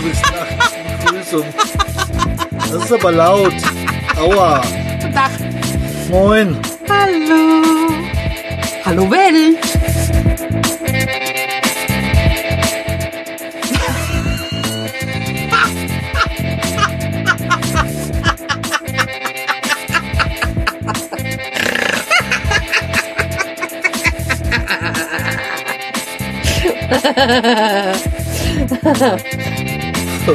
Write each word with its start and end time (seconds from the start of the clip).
du 0.00 0.08
bist 0.08 0.22
nachts. 0.22 0.74
Begrüßung. 1.04 1.44
Das 2.56 2.84
ist 2.84 2.92
aber 2.92 3.12
laut. 3.12 3.54
Aua. 4.16 4.62
Guten 5.00 5.14
Tag. 5.14 5.30
Moin. 6.08 6.56
Hallo. 6.88 7.62
Hallo 8.84 9.08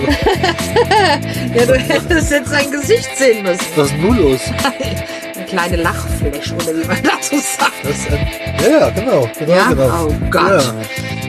Ja, 1.56 1.66
du 1.66 1.76
hättest 1.76 2.32
jetzt 2.32 2.50
sein 2.50 2.72
Gesicht 2.72 3.10
sehen 3.18 3.44
müssen. 3.44 3.66
Was 3.76 3.88
ist 3.92 3.98
nun 4.00 4.18
los? 4.18 4.40
Eine 5.36 5.46
kleine 5.46 5.76
Lachfläche, 5.78 6.56
oder 6.56 6.68
wie 6.78 6.88
man 6.88 6.98
dazu 7.04 7.36
sagt. 7.36 7.72
Das 7.84 8.08
ja, 8.64 8.80
ja, 8.80 8.90
genau. 8.90 9.30
genau, 9.38 9.52
Ja? 9.52 9.70
genau. 9.70 10.08
Oh 10.08 10.14
Gott. 10.32 10.64
Ja, 10.64 10.74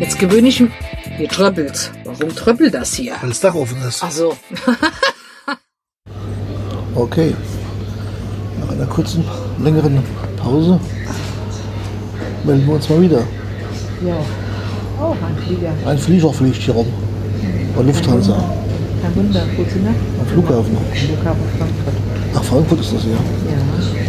Jetzt 0.00 0.18
gewöhne 0.18 0.48
ich 0.48 0.60
mich. 0.60 0.70
Hier 1.16 1.28
tröppelt. 1.28 1.92
Warum 2.04 2.34
tröppelt 2.34 2.74
das 2.74 2.94
hier? 2.94 3.14
weil 3.20 3.28
das 3.28 3.40
Dach 3.40 3.54
offen 3.54 3.80
ist. 3.86 4.02
Ach 4.02 4.10
so. 4.10 4.36
Okay. 6.96 7.34
Nach 8.60 8.70
einer 8.70 8.86
kurzen, 8.86 9.24
längeren 9.58 10.00
Pause 10.36 10.78
melden 12.44 12.66
wir 12.66 12.74
uns 12.74 12.88
mal 12.88 13.02
wieder. 13.02 13.18
Ja. 14.06 14.16
Oh, 15.00 15.10
ein 15.26 15.36
Flieger. 15.44 15.72
Ein 15.86 15.98
Flieger 15.98 16.32
fliegt 16.32 16.56
hier 16.62 16.74
rum. 16.74 16.86
Bei 17.76 17.82
Lufthansa. 17.82 18.36
Kein 19.02 19.16
Wunder. 19.16 19.42
Wo 19.56 19.62
sind 19.64 19.82
wir? 19.84 19.90
Am 20.20 20.26
Flughafen. 20.26 20.76
Flughafen 20.92 21.42
Frankfurt. 21.58 22.34
Nach 22.34 22.44
Frankfurt 22.44 22.80
ist 22.80 22.92
das 22.94 23.02
hier. 23.02 23.12
Ja. 23.12 23.18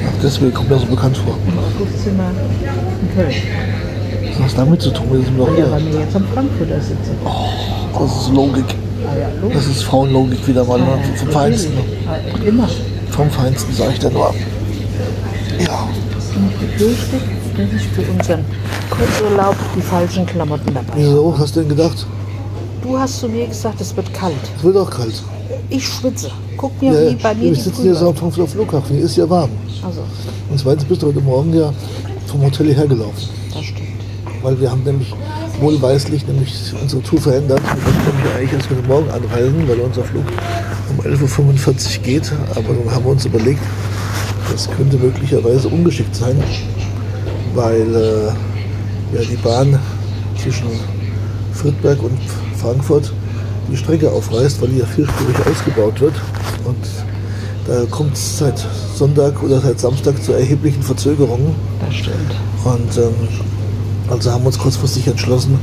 Ach, 0.07 0.13
deswegen 0.23 0.53
kommt 0.53 0.69
mir 0.69 0.79
so 0.79 0.85
bekannt 0.85 1.17
vor. 1.17 1.35
Im 1.47 1.57
August 1.59 2.03
sind 2.03 2.17
wir 2.17 2.29
in 3.01 3.15
Köln. 3.15 3.33
Was 4.29 4.37
hat 4.39 4.45
das 4.45 4.55
damit 4.55 4.81
zu 4.81 4.91
tun? 4.91 5.05
Wir 5.11 5.21
sind 5.23 5.37
doch 5.39 5.47
Ja, 5.49 5.55
hier. 5.55 5.71
weil 5.71 5.85
wir 5.93 5.99
jetzt 6.01 6.15
am 6.15 6.25
Frankfurter 6.33 6.79
sitzen. 6.81 7.15
Das 7.97 8.21
ist 8.21 8.33
Logik. 8.33 8.65
Ah 9.07 9.17
ja. 9.19 9.27
Das 9.53 9.65
ist 9.67 9.83
Frauenlogik 9.83 10.47
wieder 10.47 10.63
mal. 10.63 10.79
Ne? 10.79 10.87
Vom 11.15 11.29
Feinsten. 11.29 11.73
Ah, 12.07 12.15
Immer. 12.45 12.67
Vom 13.11 13.29
Feinsten, 13.29 13.73
sag 13.73 13.91
ich 13.93 13.99
dir 13.99 14.09
nur. 14.11 14.33
Ja. 15.59 15.87
Und 16.35 16.51
ich 16.51 16.57
befürchte, 16.67 17.17
dass 17.55 17.81
ich 17.81 17.87
für 17.87 18.01
unseren 18.11 18.43
Kurzurlaub 18.89 19.55
die 19.75 19.81
falschen 19.81 20.25
Klamotten 20.25 20.73
dabei 20.73 20.89
habe. 20.91 20.97
Wieso? 21.01 21.35
Hast 21.37 21.55
du 21.55 21.59
denn 21.61 21.69
gedacht? 21.69 22.05
Du 22.85 22.99
hast 22.99 23.19
zu 23.19 23.27
mir 23.27 23.47
gesagt, 23.47 23.81
es 23.81 23.95
wird 23.95 24.13
kalt. 24.13 24.35
Es 24.57 24.63
wird 24.63 24.77
auch 24.77 24.89
kalt. 24.91 25.23
Ich 25.71 25.87
schwitze. 25.87 26.29
Guck 26.55 26.79
mir, 26.79 26.93
Ja, 26.93 27.11
wie 27.11 27.15
bei 27.15 27.33
mir 27.33 27.43
wir 27.45 27.53
die 27.53 27.59
sitzen 27.59 27.81
hier 27.81 27.99
am 27.99 28.15
Frankfurter 28.15 28.51
Flughafen. 28.51 28.95
Hier 28.95 29.05
ist 29.05 29.15
ja 29.17 29.27
warm. 29.27 29.49
Also, 29.83 30.01
Und 30.51 30.59
zweitens 30.59 30.85
bist 30.85 31.01
du 31.01 31.07
heute 31.07 31.19
Morgen 31.21 31.51
ja 31.53 31.73
vom 32.27 32.43
Hotel 32.43 32.67
hierher 32.67 32.85
gelaufen. 32.87 33.27
das 33.51 33.63
stimmt. 33.63 33.87
Weil 34.43 34.59
wir 34.61 34.69
haben 34.69 34.83
nämlich 34.83 35.11
wohlweislich 35.59 36.27
nämlich 36.27 36.53
unsere 36.79 37.01
Tour 37.01 37.19
verändert. 37.19 37.59
Wir 37.63 37.85
wollten 37.85 38.17
nämlich 38.17 38.35
eigentlich 38.35 38.53
erst 38.53 38.69
heute 38.69 38.87
Morgen 38.87 39.09
anreisen, 39.09 39.67
weil 39.67 39.79
unser 39.79 40.03
Flug 40.03 40.25
um 40.91 41.05
11.45 41.11 41.97
Uhr 41.97 42.03
geht. 42.03 42.31
Aber 42.51 42.61
dann 42.73 42.93
haben 42.93 43.03
wir 43.03 43.11
uns 43.13 43.25
überlegt, 43.25 43.63
das 44.51 44.69
könnte 44.69 44.97
möglicherweise 44.97 45.69
ungeschickt 45.69 46.15
sein, 46.15 46.37
weil 47.55 47.95
äh, 47.95 48.27
ja, 49.15 49.21
die 49.27 49.37
Bahn 49.37 49.79
zwischen 50.39 50.67
Friedberg 51.53 52.03
und 52.03 52.19
Frankfurt 52.65 53.13
die 53.71 53.77
Strecke 53.77 54.11
aufreißt, 54.11 54.59
weil 54.59 54.69
die 54.69 54.79
ja 54.79 54.85
vierspurig 54.85 55.35
ausgebaut 55.47 56.01
wird. 56.01 56.15
Und 56.63 56.77
da 57.67 57.85
kommt 57.91 58.15
es 58.15 58.39
seit 58.39 58.65
Sonntag 58.95 59.41
oder 59.43 59.59
seit 59.61 59.79
Samstag 59.79 60.21
zu 60.23 60.33
erheblichen 60.33 60.81
Verzögerungen. 60.81 61.53
Das 61.85 61.93
stimmt. 61.93 62.35
Und 62.63 62.97
ähm, 62.97 63.13
also 64.09 64.31
haben 64.31 64.43
wir 64.43 64.47
uns 64.47 64.57
kurzfristig 64.57 65.07
entschlossen, 65.07 65.59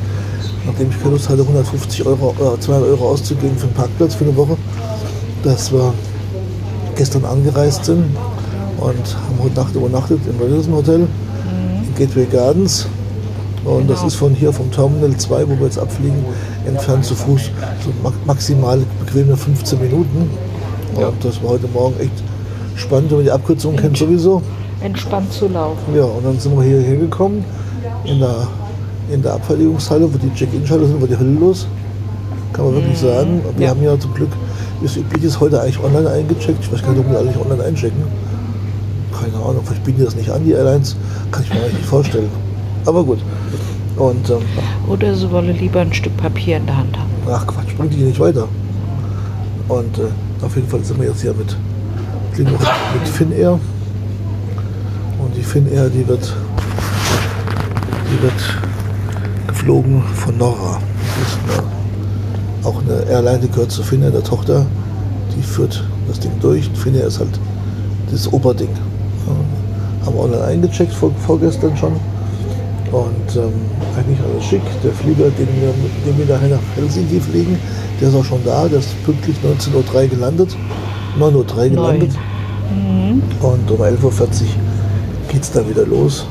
nachdem 0.65 0.91
ich 0.91 0.99
keine 0.99 1.11
Lust 1.11 1.29
hatte, 1.29 1.43
150 1.43 2.07
Euro, 2.07 2.35
äh, 2.39 2.61
200 2.61 2.89
Euro 2.91 3.11
auszugeben 3.11 3.57
für 3.57 3.67
einen 3.67 3.75
Parkplatz 3.75 4.15
für 4.15 4.25
eine 4.25 4.37
Woche, 4.37 4.57
dass 5.43 5.73
wir 5.73 5.93
gestern 6.95 7.25
angereist 7.25 7.85
sind 7.85 8.05
und 8.79 9.17
haben 9.17 9.39
heute 9.43 9.55
Nacht 9.55 9.75
übernachtet 9.75 10.21
im 10.29 10.41
Radisson 10.41 10.75
Hotel 10.75 11.09
in 11.85 11.95
Gateway 11.97 12.27
Gardens. 12.27 12.87
Und 13.65 13.89
das 13.89 14.03
ist 14.03 14.17
von 14.17 14.35
hier, 14.35 14.53
vom 14.53 14.71
Terminal 14.73 15.17
2, 15.17 15.45
wo 15.49 15.57
wir 15.59 15.67
jetzt 15.67 15.79
abfliegen, 15.79 16.25
entfernt 16.67 17.05
zu 17.05 17.15
Fuß 17.15 17.43
so 17.85 17.91
ma- 18.03 18.13
maximal 18.27 18.81
bequeme 19.05 19.37
15 19.37 19.81
Minuten. 19.81 20.29
Und 20.97 21.25
das 21.25 21.43
war 21.43 21.51
heute 21.51 21.69
Morgen 21.69 21.95
echt 22.01 22.11
spannend, 22.77 23.11
wenn 23.11 23.19
man 23.19 23.25
die 23.27 23.31
Abkürzung 23.31 23.77
kennt 23.77 23.97
sowieso. 23.97 24.43
Entspannt 24.83 25.33
zu 25.33 25.47
laufen. 25.49 25.95
Ja, 25.95 26.05
und 26.05 26.25
dann 26.25 26.39
sind 26.41 26.57
wir 26.57 26.65
hierher 26.65 26.97
gekommen, 26.97 27.45
in 28.05 28.19
der, 28.19 28.49
in 29.13 29.23
der 29.23 29.35
Abfertigungshalle, 29.35 30.13
wo 30.13 30.19
die 30.19 30.33
Check-In-Schale 30.35 30.87
sind, 30.87 31.01
war 31.01 31.07
die 31.07 31.17
Hölle 31.17 31.39
los. 31.39 31.67
Kann 32.53 32.65
man 32.65 32.75
wirklich 32.75 32.99
sagen. 32.99 33.41
Wir 33.57 33.67
Ja. 33.67 33.71
haben 33.71 33.83
ja 33.83 33.99
zum 33.99 34.13
Glück, 34.13 34.31
wie 34.81 34.87
es 34.87 34.97
üblich 34.97 35.23
ist, 35.23 35.39
heute 35.39 35.61
eigentlich 35.61 35.83
online 35.83 36.11
eingecheckt. 36.11 36.59
Ich 36.63 36.73
weiß 36.73 36.83
gar 36.83 36.91
nicht, 36.93 37.01
ob 37.01 37.11
wir 37.11 37.19
eigentlich 37.21 37.39
online 37.41 37.63
einchecken. 37.63 38.03
Keine 39.13 39.37
Ahnung, 39.37 39.61
vielleicht 39.65 39.85
bieten 39.85 39.99
die 40.01 40.05
das 40.05 40.17
nicht 40.17 40.31
an, 40.31 40.45
die 40.45 40.51
Airlines. 40.53 40.97
Kann 41.31 41.45
ich 41.45 41.55
mir 41.55 41.61
eigentlich 41.61 41.75
nicht 41.75 41.87
vorstellen. 41.87 42.29
Aber 42.85 43.05
gut. 43.05 43.19
Und 43.97 44.31
ähm, 44.31 44.43
Oder 44.89 45.15
sie 45.15 45.31
wollen 45.31 45.57
lieber 45.59 45.81
ein 45.81 45.93
Stück 45.93 46.17
Papier 46.17 46.57
in 46.57 46.67
der 46.67 46.79
Hand 46.79 46.99
haben. 46.99 47.11
ach 47.31 47.47
Quatsch, 47.47 47.77
bringt 47.77 47.93
die 47.93 47.99
nicht 47.99 48.19
weiter. 48.19 48.49
Und 49.69 49.99
äh, 49.99 50.45
auf 50.45 50.57
jeden 50.57 50.69
Fall 50.69 50.83
sind 50.83 51.01
wir 51.01 51.09
jetzt 51.09 51.23
hier 51.23 51.35
mit, 51.35 51.57
mit 52.37 53.09
Finnair. 53.09 53.53
Und 53.53 55.37
die 55.37 55.43
Finnair, 55.43 55.89
die 55.89 56.07
wird, 56.09 56.35
die 58.11 58.23
wird 58.23 58.59
geflogen 59.47 60.03
von 60.15 60.37
Norra. 60.37 60.81
Das 61.19 61.29
ist 61.29 61.39
eine, 61.49 62.67
auch 62.69 62.83
eine 62.83 63.11
Airline, 63.11 63.41
die 63.41 63.49
gehört 63.49 63.71
zu 63.71 63.83
Finnair, 63.83 64.11
der 64.11 64.25
Tochter. 64.25 64.67
Die 65.37 65.43
führt 65.43 65.85
das 66.09 66.19
Ding 66.19 66.33
durch. 66.41 66.69
Finnair 66.75 67.07
ist 67.07 67.21
halt 67.21 67.39
das 68.11 68.31
Oberding. 68.33 68.69
Ja, 69.27 70.07
haben 70.07 70.17
wir 70.17 70.25
online 70.25 70.45
eingecheckt 70.45 70.93
vor, 70.93 71.13
vorgestern 71.25 71.77
schon. 71.77 71.93
Und 72.93 73.37
ähm, 73.37 73.53
eigentlich 73.97 74.19
alles 74.21 74.45
schick. 74.45 74.61
Der 74.85 74.93
Flieger, 74.93 75.31
den 75.31 75.49
wir, 75.61 75.73
den 76.07 76.19
wir 76.19 76.35
nachher 76.35 76.49
nach 76.49 76.77
Helsinki 76.77 77.21
fliegen, 77.21 77.59
der 78.01 78.09
ist 78.09 78.15
auch 78.15 78.25
schon 78.25 78.45
da. 78.45 78.69
Der 78.69 78.81
ist 78.81 79.03
pünktlich 79.05 79.37
19.03 79.39 79.75
Uhr 79.95 80.09
gelandet. 80.09 80.57
9.03 81.19 81.35
Uhr 81.35 81.69
gelandet. 81.71 82.11
Und 83.41 83.71
um 83.71 83.81
11.40 83.81 84.03
Uhr 84.05 84.13
geht 85.29 85.43
es 85.43 85.51
dann 85.51 85.69
wieder 85.69 85.87
los. 85.87 86.27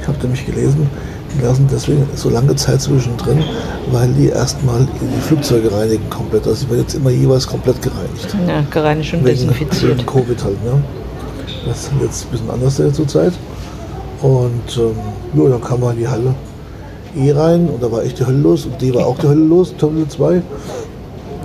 Ich 0.00 0.08
habe 0.08 0.18
nämlich 0.18 0.44
gelesen, 0.44 0.88
die 1.36 1.42
lassen 1.44 1.66
deswegen 1.72 2.06
so 2.14 2.28
lange 2.28 2.54
Zeit 2.56 2.80
zwischendrin, 2.82 3.42
weil 3.90 4.12
die 4.12 4.28
erstmal 4.28 4.86
die 5.00 5.20
Flugzeuge 5.22 5.72
reinigen 5.72 6.08
komplett. 6.10 6.46
Also 6.46 6.64
sie 6.64 6.70
werden 6.70 6.80
jetzt 6.80 6.94
immer 6.94 7.10
jeweils 7.10 7.46
komplett 7.46 7.80
gereinigt. 7.80 8.36
Ja, 8.46 8.62
gereinigt 8.70 9.14
und 9.14 9.20
Wegen, 9.24 9.48
desinfiziert. 9.48 9.98
wegen 9.98 10.06
Covid 10.06 10.44
halt, 10.44 10.64
ne? 10.64 10.82
Das 11.66 11.84
ist 11.84 11.90
jetzt 12.02 12.26
ein 12.26 12.30
bisschen 12.32 12.50
anders 12.50 12.76
der 12.76 12.92
zurzeit. 12.92 13.32
Und 14.24 14.78
ähm, 14.78 14.96
ja, 15.34 15.50
dann 15.50 15.60
kam 15.60 15.80
man 15.80 15.92
in 15.92 15.98
die 15.98 16.08
Halle 16.08 16.34
E 17.14 17.30
rein 17.30 17.68
und 17.68 17.82
da 17.82 17.92
war 17.92 18.02
echt 18.02 18.18
die 18.18 18.26
Hölle 18.26 18.38
los 18.38 18.64
und 18.64 18.80
D 18.80 18.94
war 18.94 19.06
auch 19.06 19.18
die 19.18 19.28
Hölle 19.28 19.44
los, 19.44 19.74
Terminal 19.76 20.08
2. 20.08 20.42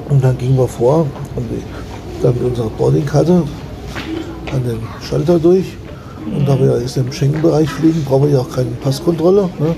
Und 0.08 0.24
dann 0.24 0.38
gingen 0.38 0.58
wir 0.58 0.68
vor 0.68 1.06
und 1.36 1.46
dann 2.24 2.34
mit 2.36 2.44
unserer 2.44 2.70
Boardingkarte 2.70 3.44
an 4.54 4.64
den 4.64 4.80
Schalter 5.02 5.38
durch. 5.40 5.66
Und 6.26 6.48
da 6.48 6.58
wir 6.58 6.68
ja 6.68 6.78
jetzt 6.78 6.96
im 6.96 7.12
Schengen-Bereich 7.12 7.70
fliegen, 7.70 8.02
brauchen 8.06 8.28
wir 8.28 8.36
ja 8.36 8.40
auch 8.40 8.50
keine 8.50 8.70
Passkontrolle. 8.82 9.50
Ne? 9.60 9.76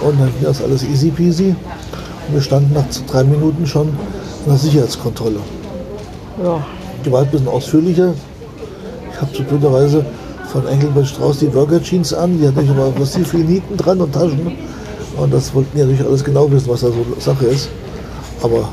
Und 0.00 0.20
dann 0.20 0.32
ging 0.32 0.42
das 0.42 0.60
alles 0.60 0.82
easy 0.82 1.10
peasy. 1.10 1.54
Und 2.26 2.34
wir 2.34 2.42
standen 2.42 2.74
nach 2.74 2.86
drei 3.06 3.22
Minuten 3.22 3.64
schon 3.66 3.86
an 3.86 4.48
der 4.48 4.56
Sicherheitskontrolle. 4.56 5.38
Ja, 6.42 6.66
Die 7.04 7.12
war 7.12 7.22
ein 7.22 7.30
bisschen 7.30 7.46
ausführlicher. 7.46 8.14
Ich 9.12 9.20
habe 9.20 9.30
so 9.32 9.44
blöderweise 9.44 10.04
von 10.56 10.66
Engelbert 10.68 11.06
Strauß 11.06 11.40
die 11.40 11.46
Burger 11.46 11.82
Jeans 11.82 12.14
an. 12.14 12.38
Die 12.38 12.48
hatten 12.48 12.70
aber 12.70 12.90
massiv 12.98 13.30
viele 13.30 13.44
Nieten 13.44 13.76
dran 13.76 14.00
und 14.00 14.12
Taschen. 14.12 14.56
Und 15.18 15.34
das 15.34 15.54
wollten 15.54 15.70
die 15.76 15.82
natürlich 15.82 16.06
alles 16.06 16.24
genau 16.24 16.50
wissen, 16.50 16.68
was 16.68 16.80
da 16.80 16.86
so 16.86 17.04
Sache 17.18 17.46
ist. 17.46 17.68
Aber 18.42 18.68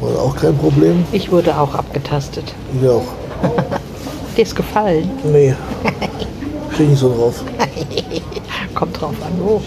war 0.00 0.22
auch 0.22 0.34
kein 0.34 0.56
Problem. 0.58 1.04
ich 1.12 1.30
wurde 1.30 1.56
auch 1.56 1.74
abgetastet. 1.74 2.52
Ich 2.80 2.88
auch. 2.88 3.04
Dir 4.36 4.42
ist 4.42 4.56
gefallen? 4.56 5.08
Nee. 5.24 5.54
Stehe 6.74 6.88
nicht 6.88 6.98
so 6.98 7.08
drauf. 7.08 7.44
Kommt 8.74 9.00
drauf 9.00 9.14
an, 9.24 9.32
wo. 9.38 9.62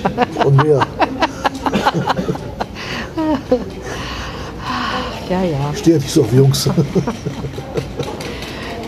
Und 0.46 0.64
mehr. 0.64 0.86
Ja, 5.30 5.44
ja. 5.44 5.74
Stehe 5.74 5.98
nicht 5.98 6.10
so 6.10 6.22
auf 6.22 6.34
Jungs. 6.34 6.70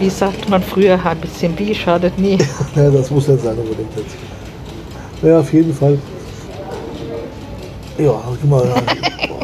Wie 0.03 0.09
sagt 0.09 0.49
man 0.49 0.61
früher, 0.61 0.99
ein 1.05 1.17
bisschen 1.19 1.53
Bi 1.53 1.73
schadet 1.73 2.19
nie. 2.19 2.37
ja, 2.75 2.89
das 2.89 3.09
muss 3.09 3.25
nicht 3.25 3.41
sein 3.41 3.57
unbedingt 3.57 3.95
jetzt. 3.95 4.15
Ja, 5.21 5.39
auf 5.39 5.53
jeden 5.53 5.73
Fall 5.73 5.97
Ja, 7.97 8.21
guck 8.41 8.43
mal, 8.49 8.63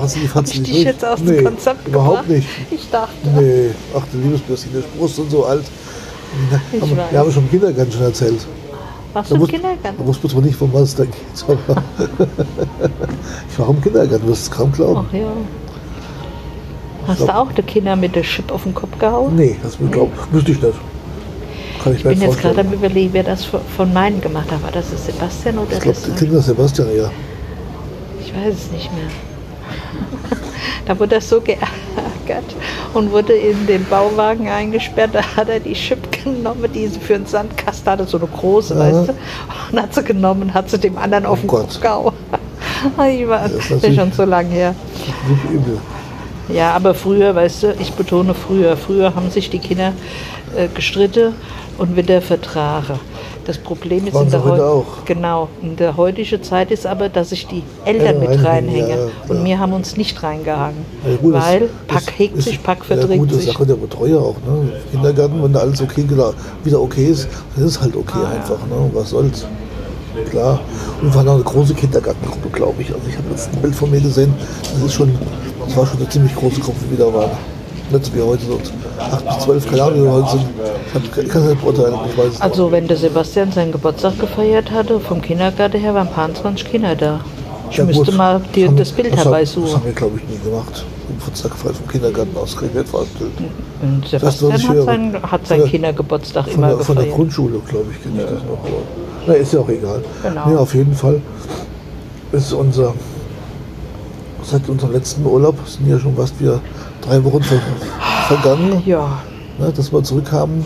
hast 0.01 0.15
du 0.17 0.19
die 0.19 0.25
Hab 0.27 0.33
Fatze 0.33 0.53
ich 0.55 0.59
nicht 0.61 0.83
jetzt 0.83 1.05
aus 1.05 1.19
nee, 1.21 1.37
dem 1.37 1.45
Konzept 1.45 1.87
überhaupt 1.87 2.23
gebracht? 2.27 2.29
nicht. 2.29 2.47
Ich 2.71 2.89
dachte, 2.89 3.13
Nee, 3.37 3.69
ach 3.95 4.01
du 4.11 4.17
liebes 4.17 4.41
bisschen, 4.41 4.73
der 4.73 4.81
Brust 4.99 5.17
und 5.19 5.31
so 5.31 5.45
alt. 5.45 5.63
Ich 6.73 6.81
haben, 6.81 6.91
weiß. 6.97 7.11
wir 7.11 7.19
haben 7.19 7.31
schon 7.31 7.43
im 7.43 7.49
Kindergarten 7.51 7.91
schon 7.93 8.01
erzählt. 8.03 8.45
warst 9.13 9.31
Da 9.31 9.35
du 9.35 9.41
im 9.41 9.47
wus- 9.47 9.51
Da 9.51 9.57
Kindergarten? 9.57 10.07
wusste 10.07 10.35
man 10.35 10.43
nicht, 10.43 10.55
von 10.57 10.73
was 10.73 10.93
da 10.93 11.05
geht. 11.05 11.13
Aber 11.47 11.57
ich 13.49 13.59
war 13.59 13.69
im 13.69 13.81
Kindergarten, 13.81 14.25
du 14.25 14.27
wirst 14.31 14.43
es 14.43 14.51
kaum 14.51 14.71
glauben. 14.73 15.05
Ach 15.09 15.13
ja. 15.13 15.31
Hast 17.09 17.21
du 17.21 17.35
auch 17.35 17.51
die 17.51 17.61
Kinder 17.63 17.95
mit 17.95 18.15
der 18.15 18.23
Chip 18.23 18.51
auf 18.51 18.63
den 18.63 18.73
Kopf 18.75 18.97
gehauen? 18.99 19.35
Nee, 19.35 19.55
das 19.63 19.77
glaub, 19.91 20.09
wüsste 20.31 20.51
ich 20.51 20.61
nicht. 20.61 20.73
Kann 21.83 21.93
ich, 21.93 21.99
Ich 21.99 22.03
bin 22.05 22.21
jetzt 22.21 22.39
gerade 22.39 22.61
am 22.61 22.71
überlegen, 22.73 23.09
wer 23.13 23.23
das 23.23 23.45
von- 23.45 23.93
meinen 23.93 24.19
gemacht 24.21 24.51
hat. 24.51 24.61
War 24.63 24.71
das 24.71 24.89
der 24.89 24.97
Sebastian 24.99 25.57
oder 25.59 25.73
Ich 25.73 25.79
glaube, 25.79 25.95
das? 25.97 26.03
das 26.09 26.15
klingt 26.17 26.33
nach 26.33 26.43
Sebastian, 26.43 26.87
ja. 26.95 27.09
Ich 28.21 28.33
weiß 28.35 28.53
es 28.53 28.71
nicht 28.71 28.91
mehr. 28.93 29.05
da 30.85 30.99
wurde 30.99 31.15
er 31.15 31.21
so 31.21 31.39
geärgert 31.41 31.63
und 32.93 33.11
wurde 33.11 33.33
in 33.33 33.65
den 33.65 33.85
Bauwagen 33.85 34.49
eingesperrt. 34.49 35.11
Da 35.13 35.21
hat 35.35 35.49
er 35.49 35.59
die 35.61 35.73
Chip 35.73 35.99
genommen, 36.23 36.69
die 36.73 36.87
sie 36.87 36.99
für 36.99 37.15
einen 37.15 37.25
Sandkasten 37.25 37.91
hatte, 37.91 38.05
so 38.05 38.17
eine 38.17 38.27
große, 38.27 38.73
Ja. 38.75 38.79
weißt 38.81 39.09
du. 39.09 39.13
Und 39.71 39.81
hat 39.81 39.93
sie 39.95 40.03
genommen 40.03 40.41
und 40.43 40.53
hat 40.53 40.69
sie 40.69 40.77
dem 40.77 40.97
anderen 40.97 41.25
auf 41.25 41.39
Oh 41.39 41.41
den 41.41 41.47
Gott. 41.47 41.61
Kopf 41.69 41.81
gehauen. 41.81 42.13
Ich 43.09 43.27
war, 43.27 43.41
Das 43.41 43.51
ist 43.51 43.71
das 43.71 43.83
ist 43.83 43.95
schon 43.95 44.11
so 44.13 44.23
lange 44.23 44.49
her. 44.51 44.73
Nicht 45.27 45.43
übel. 45.51 45.79
Ja, 46.53 46.73
aber 46.75 46.93
früher, 46.93 47.35
weißt 47.35 47.63
du, 47.63 47.75
ich 47.79 47.93
betone 47.93 48.33
früher, 48.33 48.75
früher 48.77 49.13
haben 49.15 49.29
sich 49.29 49.49
die 49.49 49.59
Kinder 49.59 49.93
äh, 50.55 50.67
gestritten 50.73 51.33
und 51.77 51.95
wieder 51.95 52.21
vertragen. 52.21 52.99
Das 53.45 53.57
Problem 53.57 54.05
ist 54.05 54.15
in 54.15 54.29
der, 54.29 54.43
auch. 54.43 54.85
genau, 55.05 55.47
in 55.63 55.75
der 55.75 55.97
heutigen 55.97 56.43
Zeit 56.43 56.69
ist 56.69 56.85
aber, 56.85 57.09
dass 57.09 57.29
sich 57.29 57.47
die 57.47 57.63
Eltern 57.83 58.21
Ja, 58.21 58.29
mit 58.29 58.43
reinhängen. 58.45 58.89
ja, 58.89 58.95
ja, 58.97 59.07
und 59.27 59.43
wir 59.43 59.57
haben 59.59 59.73
uns 59.73 59.97
nicht 59.97 60.21
reingehangen. 60.21 60.85
Gut, 61.21 61.33
das 61.33 61.45
weil 61.47 61.61
ist- 61.63 61.87
Pack 61.87 62.13
hegt 62.17 62.37
ist- 62.37 62.43
sich, 62.45 62.61
Pack 62.61 62.85
verdrängt 62.85 63.21
gute 63.21 63.35
sich. 63.35 63.45
Sache 63.51 63.65
der 63.65 63.75
Betreuer 63.75 64.19
auch. 64.21 64.35
Ne? 64.45 64.71
Kindergarten, 64.91 65.41
wenn 65.41 65.53
da 65.53 65.59
alles 65.61 65.81
okay 65.81 66.05
wieder, 66.07 66.79
okay 66.79 67.05
ist, 67.07 67.27
dann 67.55 67.65
ist 67.65 67.71
es 67.77 67.81
halt 67.81 67.95
okay 67.95 68.19
Ah, 68.23 68.35
einfach. 68.35 68.59
Ne? 68.67 68.89
Was 68.93 69.09
soll's. 69.11 69.45
Klar. 70.29 70.59
Und 71.01 71.09
wir 71.09 71.15
waren 71.15 71.27
auch 71.29 71.35
eine 71.35 71.43
große 71.43 71.73
Kindergartengruppe, 71.73 72.49
glaube 72.51 72.81
ich. 72.81 72.87
Also 72.93 73.01
ich 73.07 73.15
habe 73.17 73.27
jetzt 73.31 73.49
ein 73.53 73.61
Bild 73.61 73.75
von 73.75 73.89
mir 73.91 74.01
gesehen. 74.01 74.33
Das 74.73 74.83
ist 74.83 74.93
schon, 74.93 75.11
das 75.65 75.75
war 75.77 75.85
schon 75.85 75.97
eine 75.99 76.09
ziemlich 76.09 76.35
große 76.35 76.59
Gruppe, 76.59 76.79
wie 76.89 76.97
da 76.97 77.13
waren. 77.13 77.31
Nicht 77.91 78.05
so 78.05 78.13
wie 78.15 78.21
heute 78.21 78.45
so 78.45 78.59
8 78.99 79.25
bis 79.27 79.39
12, 79.45 79.67
keine 79.69 79.83
Ahnung, 79.83 79.99
wie 79.99 80.03
wir 80.03 80.11
heute 80.11 80.29
sind. 80.31 80.45
Ich 80.87 80.93
hab- 81.23 81.29
kann 81.29 81.41
es 81.43 81.49
nicht 81.49 81.61
beurteilen, 81.61 81.95
ich 82.11 82.17
weiß 82.17 82.33
es 82.35 82.41
Also 82.41 82.71
wenn 82.71 82.87
der 82.87 82.97
Sebastian 82.97 83.51
seinen 83.51 83.71
Geburtstag 83.71 84.19
gefeiert 84.19 84.69
hatte, 84.71 84.99
vom 84.99 85.21
Kindergarten 85.21 85.79
her 85.79 85.93
waren 85.95 86.07
ein 86.07 86.13
paar 86.13 86.31
20 86.33 86.69
Kinder 86.69 86.95
da. 86.95 87.19
Ich 87.71 87.77
Ja, 87.77 87.85
müsste 87.85 88.05
gut. 88.05 88.15
mal 88.17 88.41
dir 88.53 88.67
haben- 88.67 88.77
das 88.77 88.91
Bild 88.91 89.07
das 89.07 89.11
haben- 89.11 89.17
Das 89.17 89.25
herbeisuchen. 89.25 89.73
haben 89.73 89.85
wir, 89.85 89.93
glaube 89.93 90.17
ich, 90.17 90.23
nie 90.29 90.43
gemacht. 90.49 90.85
Geburtstag 91.07 91.55
frei 91.55 91.69
vom 91.73 91.87
Kindergarten 91.87 92.37
aus, 92.37 92.55
Das, 92.55 92.61
was 94.21 94.39
Sebastian 94.39 94.55
ich 94.55 94.67
hat 94.69 94.85
seinen, 94.85 95.23
hat 95.23 95.47
seinen 95.47 95.59
der- 95.61 95.67
Kindergeburtstag 95.69 96.47
immer 96.53 96.67
der, 96.67 96.79
von 96.79 96.95
der 96.95 97.05
gefeiert. 97.05 97.15
Grundschule, 97.17 97.59
glaube 97.67 97.85
ich, 97.91 98.03
kenne 98.03 98.21
ich 98.21 98.29
das 98.29 98.43
noch. 98.43 98.59
Na, 99.29 99.35
ist 99.35 99.53
ja 99.53 99.59
auch 99.59 99.69
egal. 99.69 100.01
Genau. 100.23 100.49
Nee, 100.49 100.55
auf 100.55 100.73
jeden 100.73 100.95
Fall 100.95 101.21
ist 102.31 102.51
unser, 102.51 102.95
seit 104.43 104.67
unserem 104.67 104.91
letzten 104.91 105.23
Urlaub, 105.23 105.55
sind 105.67 105.87
ja 105.87 105.99
schon 105.99 106.15
fast 106.15 106.39
wieder 106.39 106.59
drei 107.01 107.23
Wochen 107.23 107.43
ver 107.43 107.59
vergangen, 108.27 108.81
Ja, 108.87 109.19
ne, 109.59 109.71
dass 109.71 109.93
wir 109.93 110.03
zurückkamen 110.03 110.65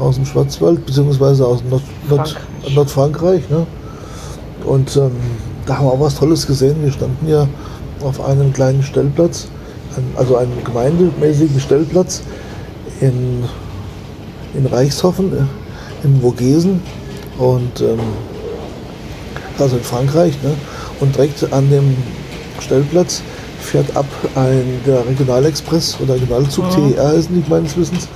aus 0.00 0.16
dem 0.16 0.24
Schwarzwald, 0.24 0.84
beziehungsweise 0.86 1.46
aus 1.46 1.62
Nord 1.70 1.82
Nord 2.08 2.28
Frankreich. 2.28 2.74
Nordfrankreich. 2.74 3.50
Ne? 3.50 3.66
Und 4.64 4.96
ähm, 4.96 5.12
da 5.66 5.78
haben 5.78 5.86
wir 5.86 5.92
auch 5.92 6.00
was 6.00 6.16
Tolles 6.16 6.48
gesehen. 6.48 6.82
Wir 6.82 6.90
standen 6.90 7.28
ja 7.28 7.46
auf 8.02 8.20
einem 8.24 8.52
kleinen 8.52 8.82
Stellplatz, 8.82 9.46
also 10.16 10.36
einem 10.36 10.64
gemeindemäßigen 10.64 11.60
Stellplatz 11.60 12.22
in, 13.00 13.44
in 14.54 14.66
Reichshofen, 14.66 15.32
äh, 15.32 16.06
in 16.06 16.20
Vogesen 16.20 16.80
und 17.40 17.80
ähm, 17.80 17.98
also 19.58 19.76
in 19.76 19.82
Frankreich. 19.82 20.34
Ne? 20.42 20.54
Und 21.00 21.16
direkt 21.16 21.52
an 21.52 21.68
dem 21.70 21.96
Stellplatz 22.60 23.22
fährt 23.60 23.94
ab 23.96 24.06
ein 24.34 24.80
der 24.86 25.06
Regionalexpress 25.06 25.98
oder 26.00 26.14
Regionalzug 26.14 26.64
TER 26.70 27.08
heißen 27.08 27.34
die 27.34 27.50
meines 27.50 27.76
Wissens 27.76 28.08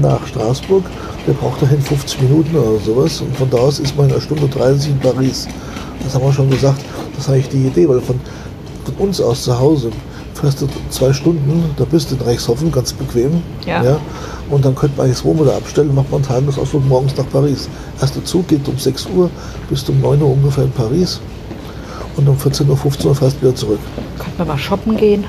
nach 0.00 0.26
Straßburg. 0.26 0.84
Der 1.26 1.32
braucht 1.34 1.62
dahin 1.62 1.80
50 1.80 2.22
Minuten 2.22 2.56
oder 2.56 2.78
sowas 2.80 3.20
und 3.20 3.36
von 3.36 3.48
da 3.50 3.58
aus 3.58 3.78
ist 3.78 3.96
man 3.96 4.06
in 4.06 4.12
einer 4.12 4.20
Stunde 4.20 4.48
30 4.48 4.90
in 4.90 4.98
Paris. 4.98 5.46
Das 6.02 6.14
haben 6.14 6.24
wir 6.24 6.32
schon 6.32 6.50
gesagt. 6.50 6.82
Das 7.14 7.24
ist 7.24 7.30
eigentlich 7.30 7.48
die 7.48 7.66
Idee, 7.66 7.88
weil 7.88 8.00
von, 8.00 8.18
von 8.84 8.94
uns 8.94 9.20
aus 9.20 9.42
zu 9.42 9.58
Hause 9.58 9.90
fährst 10.40 10.62
du 10.62 10.68
zwei 10.90 11.12
Stunden, 11.12 11.64
da 11.76 11.84
bist 11.84 12.10
du 12.10 12.16
in 12.16 12.22
Reichshofen, 12.22 12.72
ganz 12.72 12.92
bequem. 12.92 13.42
Ja. 13.66 13.98
Und 14.50 14.64
dann 14.64 14.74
könnte 14.74 14.96
man 14.96 15.06
eigentlich 15.06 15.18
das 15.18 15.24
Wohnmobil 15.24 15.52
da 15.52 15.58
abstellen, 15.58 15.94
macht 15.94 16.10
man 16.10 16.22
einen 16.24 16.28
Tagesausflug 16.46 16.86
morgens 16.88 17.16
nach 17.16 17.28
Paris. 17.30 17.68
Erster 18.00 18.24
Zug 18.24 18.48
geht 18.48 18.66
um 18.66 18.76
6 18.78 19.06
Uhr, 19.14 19.30
bis 19.68 19.88
um 19.88 20.00
9 20.00 20.22
Uhr 20.22 20.32
ungefähr 20.32 20.64
in 20.64 20.72
Paris. 20.72 21.20
Und 22.16 22.28
um 22.28 22.36
14.15 22.36 23.06
Uhr 23.06 23.14
fährst 23.14 23.36
du 23.36 23.42
wieder 23.42 23.54
zurück. 23.54 23.78
könnten 24.18 24.38
wir 24.38 24.44
mal 24.46 24.58
shoppen 24.58 24.96
gehen. 24.96 25.24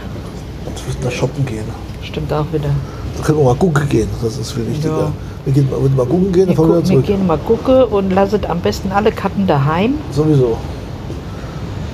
Jetzt 0.65 0.87
müssen 0.87 1.03
wir 1.03 1.11
shoppen 1.11 1.45
gehen. 1.45 1.65
Stimmt 2.03 2.33
auch 2.33 2.45
wieder. 2.51 2.69
Da 3.17 3.23
können 3.23 3.37
wir 3.39 3.45
mal 3.45 3.55
gucken 3.55 3.87
gehen, 3.89 4.07
das 4.23 4.37
ist 4.37 4.51
viel 4.53 4.67
wichtiger. 4.67 4.97
Ja. 4.97 5.11
Wir 5.45 5.53
gehen 5.53 5.69
mal, 5.69 5.79
mal 5.79 6.05
gucken 6.05 6.31
gehen, 6.31 6.47
dann 6.47 6.49
Wir, 6.49 6.55
fahren 6.55 6.69
wir 6.69 6.75
wieder 6.77 6.81
gucken, 6.81 6.89
wir 6.89 6.93
zurück. 6.93 7.05
gehen 7.05 7.27
mal 7.27 7.37
gucken 7.37 7.83
und 7.83 8.11
lasset 8.11 8.49
am 8.49 8.59
besten 8.61 8.91
alle 8.91 9.11
Karten 9.11 9.45
daheim. 9.45 9.95
Sowieso. 10.11 10.57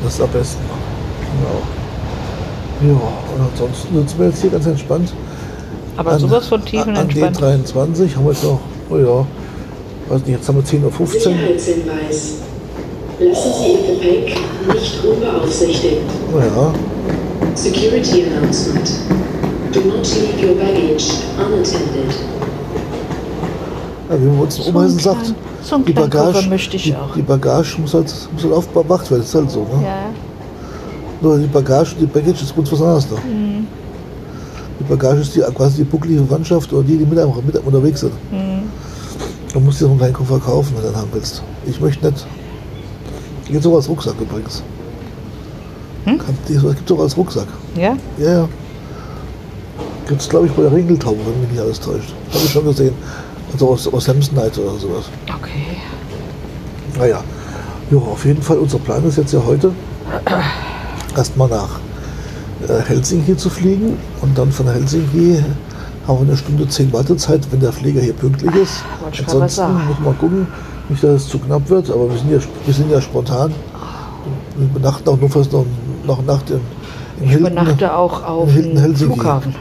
Das 0.04 0.14
ist 0.14 0.22
am 0.22 0.30
besten. 0.30 0.62
Genau. 1.20 1.77
Ja, 2.82 2.92
und 2.94 3.52
ansonsten 3.52 3.96
sitzen 3.98 4.20
wir 4.20 4.28
jetzt 4.28 4.42
hier 4.42 4.50
ganz 4.52 4.66
entspannt. 4.68 5.14
Aber 5.98 6.12
An- 6.12 6.20
sowas 6.20 6.48
von 6.48 6.60
an- 6.62 6.66
tiefenentspannt. 6.66 7.42
An 7.44 7.64
D23 7.66 8.16
haben 8.16 8.26
wir 8.26 8.32
jetzt 8.34 8.44
noch, 8.44 8.60
oh 8.92 8.98
ja, 8.98 9.26
weiß 10.10 10.20
nicht, 10.26 10.38
jetzt 10.38 10.48
haben 10.48 10.56
wir 10.58 10.64
10.15 10.64 11.00
Uhr. 11.02 11.08
Sicherheitshinweis. 11.08 12.34
Lassen 13.20 13.50
Sie 13.60 13.72
Ihr 13.72 13.96
Gepäck 13.96 14.36
nicht 14.72 15.04
unbeaufsichtigt. 15.04 16.02
Naja, 16.36 16.72
Security 17.56 18.26
announcement. 18.26 18.92
Do 19.74 19.80
not 19.82 20.08
leave 20.16 20.48
your 20.48 20.56
baggage 20.56 21.04
unattended. 21.38 22.14
ja, 24.10 24.22
wie 24.22 24.26
man 24.26 24.40
uns 24.42 24.56
So 24.56 24.78
einen 24.78 25.00
sagt, 25.00 25.34
so 25.64 25.78
die 25.80 25.94
Bagage, 25.94 26.32
Koffer 26.34 26.48
möchte 26.50 26.76
ich 26.78 26.84
die, 26.84 26.96
auch. 26.96 27.14
die 27.16 27.22
Bagage 27.24 27.78
muss 27.82 27.94
halt, 27.96 28.14
muss 28.34 28.44
halt 28.44 28.54
aufbewacht 28.54 29.10
werden, 29.10 29.22
das 29.22 29.30
ist 29.30 29.36
halt 29.36 29.50
so. 29.52 29.62
Ne? 29.62 29.84
Ja, 29.84 29.96
Nur 31.22 31.38
die 31.38 31.48
Bagage, 31.48 31.96
die 32.00 32.06
Baggage 32.06 32.44
ist 32.44 32.56
uns 32.58 32.72
was 32.72 32.82
anderes. 32.82 33.10
Ne? 33.10 33.18
Mhm. 33.18 33.68
Die 34.80 34.84
Bagage 34.84 35.22
ist 35.22 35.36
die, 35.36 35.42
quasi 35.56 35.78
die 35.78 35.84
bucklige 35.84 36.20
Verwandtschaft 36.20 36.72
oder 36.72 36.84
die, 36.84 36.98
die 36.98 37.06
mit 37.06 37.18
einem, 37.18 37.34
mit 37.46 37.56
einem 37.56 37.66
unterwegs 37.66 38.02
sind. 38.02 38.14
Mhm. 38.32 38.70
Du 39.54 39.60
musst 39.60 39.80
dir 39.80 39.86
so 39.86 39.90
einen 39.90 39.98
kleinen 39.98 40.14
Koffer 40.14 40.40
kaufen, 40.40 40.74
wenn 40.76 40.84
du 40.84 40.90
den 40.90 40.98
haben 40.98 41.10
willst. 41.14 41.42
Ich 41.66 41.80
möchte 41.80 42.06
nicht. 42.06 42.28
Gibt 43.46 43.60
es 43.62 43.66
auch 43.66 43.76
als 43.76 43.90
Rucksack 43.90 44.16
übrigens. 44.20 44.62
Hm? 46.06 46.18
Kann, 46.20 46.38
die, 46.48 46.54
das 46.54 46.64
gibt 46.64 46.92
es 46.92 46.96
auch 46.96 47.02
als 47.02 47.18
Rucksack. 47.18 47.48
ja? 47.76 47.98
Ja, 48.18 48.32
ja. 48.32 48.50
Gibt 50.08 50.22
es, 50.22 50.30
glaube 50.30 50.46
ich, 50.48 50.54
bei 50.54 50.62
der 50.62 50.72
Ringeltaube, 50.72 51.18
wenn 51.26 51.42
mich 51.42 51.52
nicht 51.52 51.62
alles 51.62 51.80
täuscht. 51.80 52.14
Habe 52.32 52.44
ich 52.44 52.50
schon 52.50 52.66
gesehen. 52.66 52.94
Also 53.52 53.70
aus, 53.70 53.88
aus 53.92 54.06
Samsonite 54.06 54.62
oder 54.62 54.78
sowas. 54.78 55.06
Okay. 55.28 55.78
Naja, 56.98 57.24
ja, 57.92 57.98
auf 57.98 58.26
jeden 58.26 58.42
Fall, 58.42 58.58
unser 58.58 58.80
Plan 58.80 59.04
ist 59.06 59.18
jetzt 59.18 59.34
ja 59.34 59.42
heute 59.46 59.72
erstmal 61.18 61.50
nach 61.50 61.80
äh, 62.68 62.82
Helsinki 62.82 63.36
zu 63.36 63.50
fliegen 63.50 63.98
und 64.22 64.38
dann 64.38 64.52
von 64.52 64.68
Helsinki 64.68 65.44
haben 66.08 66.20
wir 66.20 66.28
eine 66.28 66.38
Stunde 66.38 66.68
zehn 66.68 66.92
Wartezeit, 66.94 67.42
wenn 67.52 67.60
der 67.60 67.74
Flieger 67.74 68.02
hier 68.02 68.14
pünktlich 68.14 68.54
ist. 68.56 68.84
gerade 69.12 69.26
Ansonsten 69.44 69.74
muss 69.88 70.00
man 70.04 70.18
gucken, 70.18 70.48
nicht, 70.90 71.04
dass 71.04 71.24
es 71.24 71.28
zu 71.28 71.40
knapp 71.40 71.70
wird, 71.70 71.90
aber 71.90 72.10
wir 72.10 72.18
sind 72.18 72.32
ja, 72.32 72.40
wir 72.66 72.74
sind 72.74 72.90
ja 72.92 73.02
spontan. 73.02 73.54
Wir 74.56 74.66
übernachten 74.68 75.10
auch 75.10 75.20
nur 75.20 75.30
fast 75.30 75.52
noch, 75.52 75.66
noch 76.06 76.24
Nacht 76.26 76.50
im, 76.50 76.58
im 76.58 77.26
Ich 77.26 77.30
Hilton. 77.32 77.52
übernachte 77.52 77.94
auch 77.94 78.24
auf 78.24 78.54
dem. 78.54 78.96
Flughafen. 78.96 79.54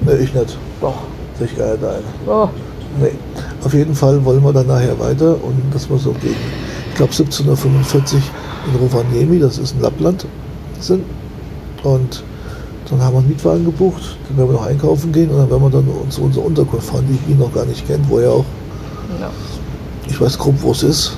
Nee, 0.00 0.14
ich 0.14 0.34
nicht. 0.34 0.58
Doch. 0.80 0.94
Ich 1.40 1.56
gar 1.56 1.72
nicht 1.72 1.84
ein. 1.84 2.02
Oh, 2.26 2.48
Nee. 3.00 3.10
Auf 3.64 3.74
jeden 3.74 3.94
Fall 3.94 4.24
wollen 4.24 4.42
wir 4.44 4.52
dann 4.52 4.66
nachher 4.68 4.98
weiter 5.00 5.30
und 5.42 5.54
dass 5.72 5.88
wir 5.90 5.98
so 5.98 6.12
gegen, 6.12 6.36
ich 6.90 6.94
glaube 6.96 7.12
17.45 7.12 7.44
Uhr 7.46 7.56
in 8.72 8.76
Rovaniemi, 8.80 9.40
das 9.40 9.58
ist 9.58 9.74
in 9.74 9.80
Lappland, 9.82 10.26
sind. 10.84 11.04
Und 11.82 12.22
dann 12.90 13.00
haben 13.02 13.14
wir 13.14 13.18
einen 13.20 13.28
Mietwagen 13.28 13.64
gebucht, 13.64 14.16
dann 14.28 14.36
werden 14.36 14.50
wir 14.50 14.54
noch 14.54 14.66
einkaufen 14.66 15.12
gehen 15.12 15.30
und 15.30 15.38
dann 15.38 15.50
werden 15.50 15.62
wir 15.62 15.70
dann 15.70 16.10
zu 16.10 16.22
unserer 16.22 16.44
Unterkunft 16.44 16.86
fahren, 16.86 17.04
die 17.08 17.14
ich 17.14 17.30
ihn 17.30 17.38
noch 17.38 17.52
gar 17.52 17.64
nicht 17.64 17.86
kennt, 17.86 18.08
wo 18.08 18.18
er 18.18 18.30
auch, 18.30 18.44
ja. 19.20 19.30
ich 20.06 20.20
weiß 20.20 20.38
grob, 20.38 20.54
wo 20.60 20.72
es 20.72 20.82
ist. 20.82 21.16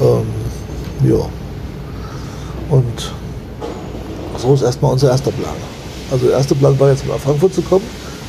Ähm, 0.00 0.26
ja. 1.08 1.28
Und 2.68 3.12
so 4.38 4.54
ist 4.54 4.62
erstmal 4.62 4.92
unser 4.92 5.10
erster 5.10 5.30
Plan. 5.30 5.54
Also 6.10 6.26
der 6.26 6.36
erste 6.36 6.54
Plan 6.54 6.78
war 6.80 6.90
jetzt 6.90 7.06
nach 7.06 7.18
Frankfurt 7.18 7.54
zu 7.54 7.62
kommen. 7.62 7.84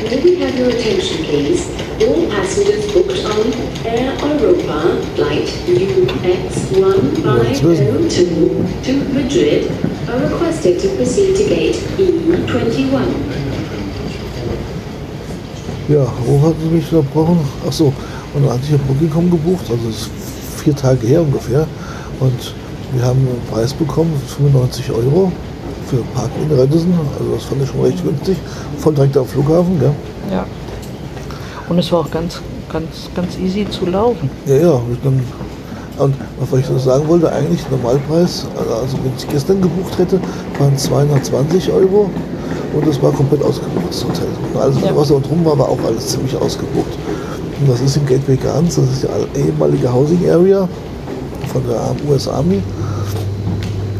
May 0.00 0.20
we 0.22 0.36
have 0.36 0.56
your 0.56 0.68
attention, 0.68 1.24
please? 1.24 1.66
All 2.00 2.30
passengers 2.30 2.86
booked 2.92 3.24
on 3.24 3.52
Air 3.84 4.16
UX150 6.78 8.30
to 8.84 8.92
Madrid 9.12 9.66
are 10.08 10.20
requested 10.20 10.78
to 10.80 10.88
proceed 10.96 11.36
to 11.36 11.44
gate 11.48 11.76
E21. 11.98 13.02
Ja, 15.88 16.06
wo 16.26 16.40
hat 16.46 16.54
sie 16.62 16.68
mich 16.68 16.92
unterbrochen? 16.92 17.40
Ach 17.66 17.72
so, 17.72 17.86
und 17.86 18.44
dann 18.44 18.52
hatte 18.52 18.62
ich 18.68 18.74
auf 18.74 18.80
Booking.com 18.82 19.30
gebucht, 19.30 19.64
also 19.70 19.88
ist 19.88 20.10
vier 20.62 20.76
Tage 20.76 21.06
her 21.06 21.22
ungefähr. 21.22 21.66
Und 22.20 22.54
wir 22.92 23.02
haben 23.02 23.18
einen 23.18 23.40
Preis 23.50 23.72
bekommen, 23.72 24.12
95 24.36 24.90
Euro 24.92 25.32
für 25.88 25.96
Parken 26.14 26.42
in 26.48 26.58
Redison. 26.58 26.94
Also 27.18 27.34
das 27.34 27.44
fand 27.44 27.62
ich 27.62 27.70
schon 27.70 27.80
recht 27.80 28.04
günstig. 28.04 28.36
Voll 28.78 28.94
direkt 28.94 29.16
am 29.16 29.26
Flughafen, 29.26 29.80
gell? 29.80 29.94
Ja. 30.30 30.46
Und 31.68 31.78
es 31.78 31.90
war 31.90 32.00
auch 32.00 32.10
ganz, 32.10 32.40
ganz, 32.70 33.08
ganz 33.14 33.38
easy 33.38 33.66
zu 33.68 33.86
laufen. 33.86 34.30
Ja, 34.46 34.56
ja. 34.56 34.80
Dann, 35.02 35.22
und 35.98 36.14
was 36.38 36.60
ich 36.60 36.70
noch 36.70 36.78
sagen 36.78 37.08
wollte, 37.08 37.32
eigentlich 37.32 37.60
Normalpreis, 37.70 38.46
also 38.56 38.96
wenn 39.02 39.12
ich 39.16 39.28
gestern 39.28 39.60
gebucht 39.60 39.98
hätte, 39.98 40.20
waren 40.58 40.76
220 40.76 41.70
Euro 41.72 42.10
und 42.74 42.86
es 42.86 43.02
war 43.02 43.12
komplett 43.12 43.42
ausgebucht, 43.42 43.88
das 43.90 44.04
Hotel. 44.04 44.28
Und 44.54 44.60
alles, 44.60 44.76
Ja. 44.82 44.94
was 44.94 45.08
da 45.08 45.14
drum 45.18 45.44
war, 45.44 45.58
war 45.58 45.68
auch 45.68 45.78
alles 45.86 46.08
ziemlich 46.08 46.36
ausgebucht. 46.36 46.96
Und 47.60 47.68
das 47.68 47.80
ist 47.80 47.96
in 47.96 48.06
Gateway 48.06 48.36
Gardens, 48.36 48.76
das 48.76 48.84
ist 48.84 49.06
die 49.34 49.40
ehemalige 49.40 49.92
Housing 49.92 50.28
Area 50.30 50.68
von 51.52 51.62
der 51.68 51.94
US 52.08 52.28
Army. 52.28 52.62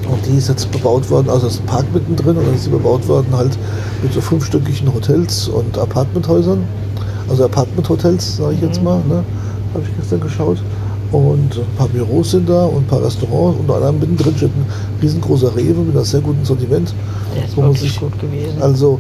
Und 0.08 0.24
die 0.26 0.38
ist 0.38 0.48
jetzt 0.48 0.70
bebaut 0.70 1.08
worden, 1.10 1.28
also 1.28 1.48
ist 1.48 1.60
ein 1.60 1.66
Park 1.66 1.84
mittendrin 1.92 2.36
und 2.36 2.46
dann 2.46 2.54
ist 2.54 2.64
sie 2.64 2.70
bebaut 2.70 3.06
worden 3.08 3.26
halt 3.36 3.58
mit 4.02 4.12
so 4.12 4.20
fünfstöckigen 4.20 4.92
Hotels 4.94 5.48
und 5.48 5.76
Apartmenthäusern. 5.76 6.64
Also 7.28 7.44
Apartmenthotels, 7.44 8.36
sage 8.36 8.54
ich 8.54 8.62
jetzt 8.62 8.82
mal, 8.82 8.98
ne? 9.08 9.22
habe 9.74 9.84
ich 9.84 9.96
gestern 9.98 10.20
geschaut. 10.20 10.58
Und 11.10 11.56
ein 11.56 11.76
paar 11.78 11.88
Büros 11.88 12.32
sind 12.32 12.48
da 12.48 12.64
und 12.66 12.82
ein 12.84 12.86
paar 12.86 13.02
Restaurants. 13.02 13.58
Unter 13.60 13.76
anderem 13.76 13.98
mittendrin 14.00 14.36
steht 14.36 14.50
ein 14.50 14.66
riesengroßer 15.00 15.56
Rewe 15.56 15.80
mit 15.80 15.96
einem 15.96 16.04
sehr 16.04 16.20
guten 16.20 16.44
Sortiment. 16.44 16.92
Der 17.34 17.44
ist 17.46 17.56
wo 17.56 17.62
man 17.62 17.74
sich 17.74 17.98
gut 17.98 18.18
gewesen. 18.20 18.60
also 18.60 18.98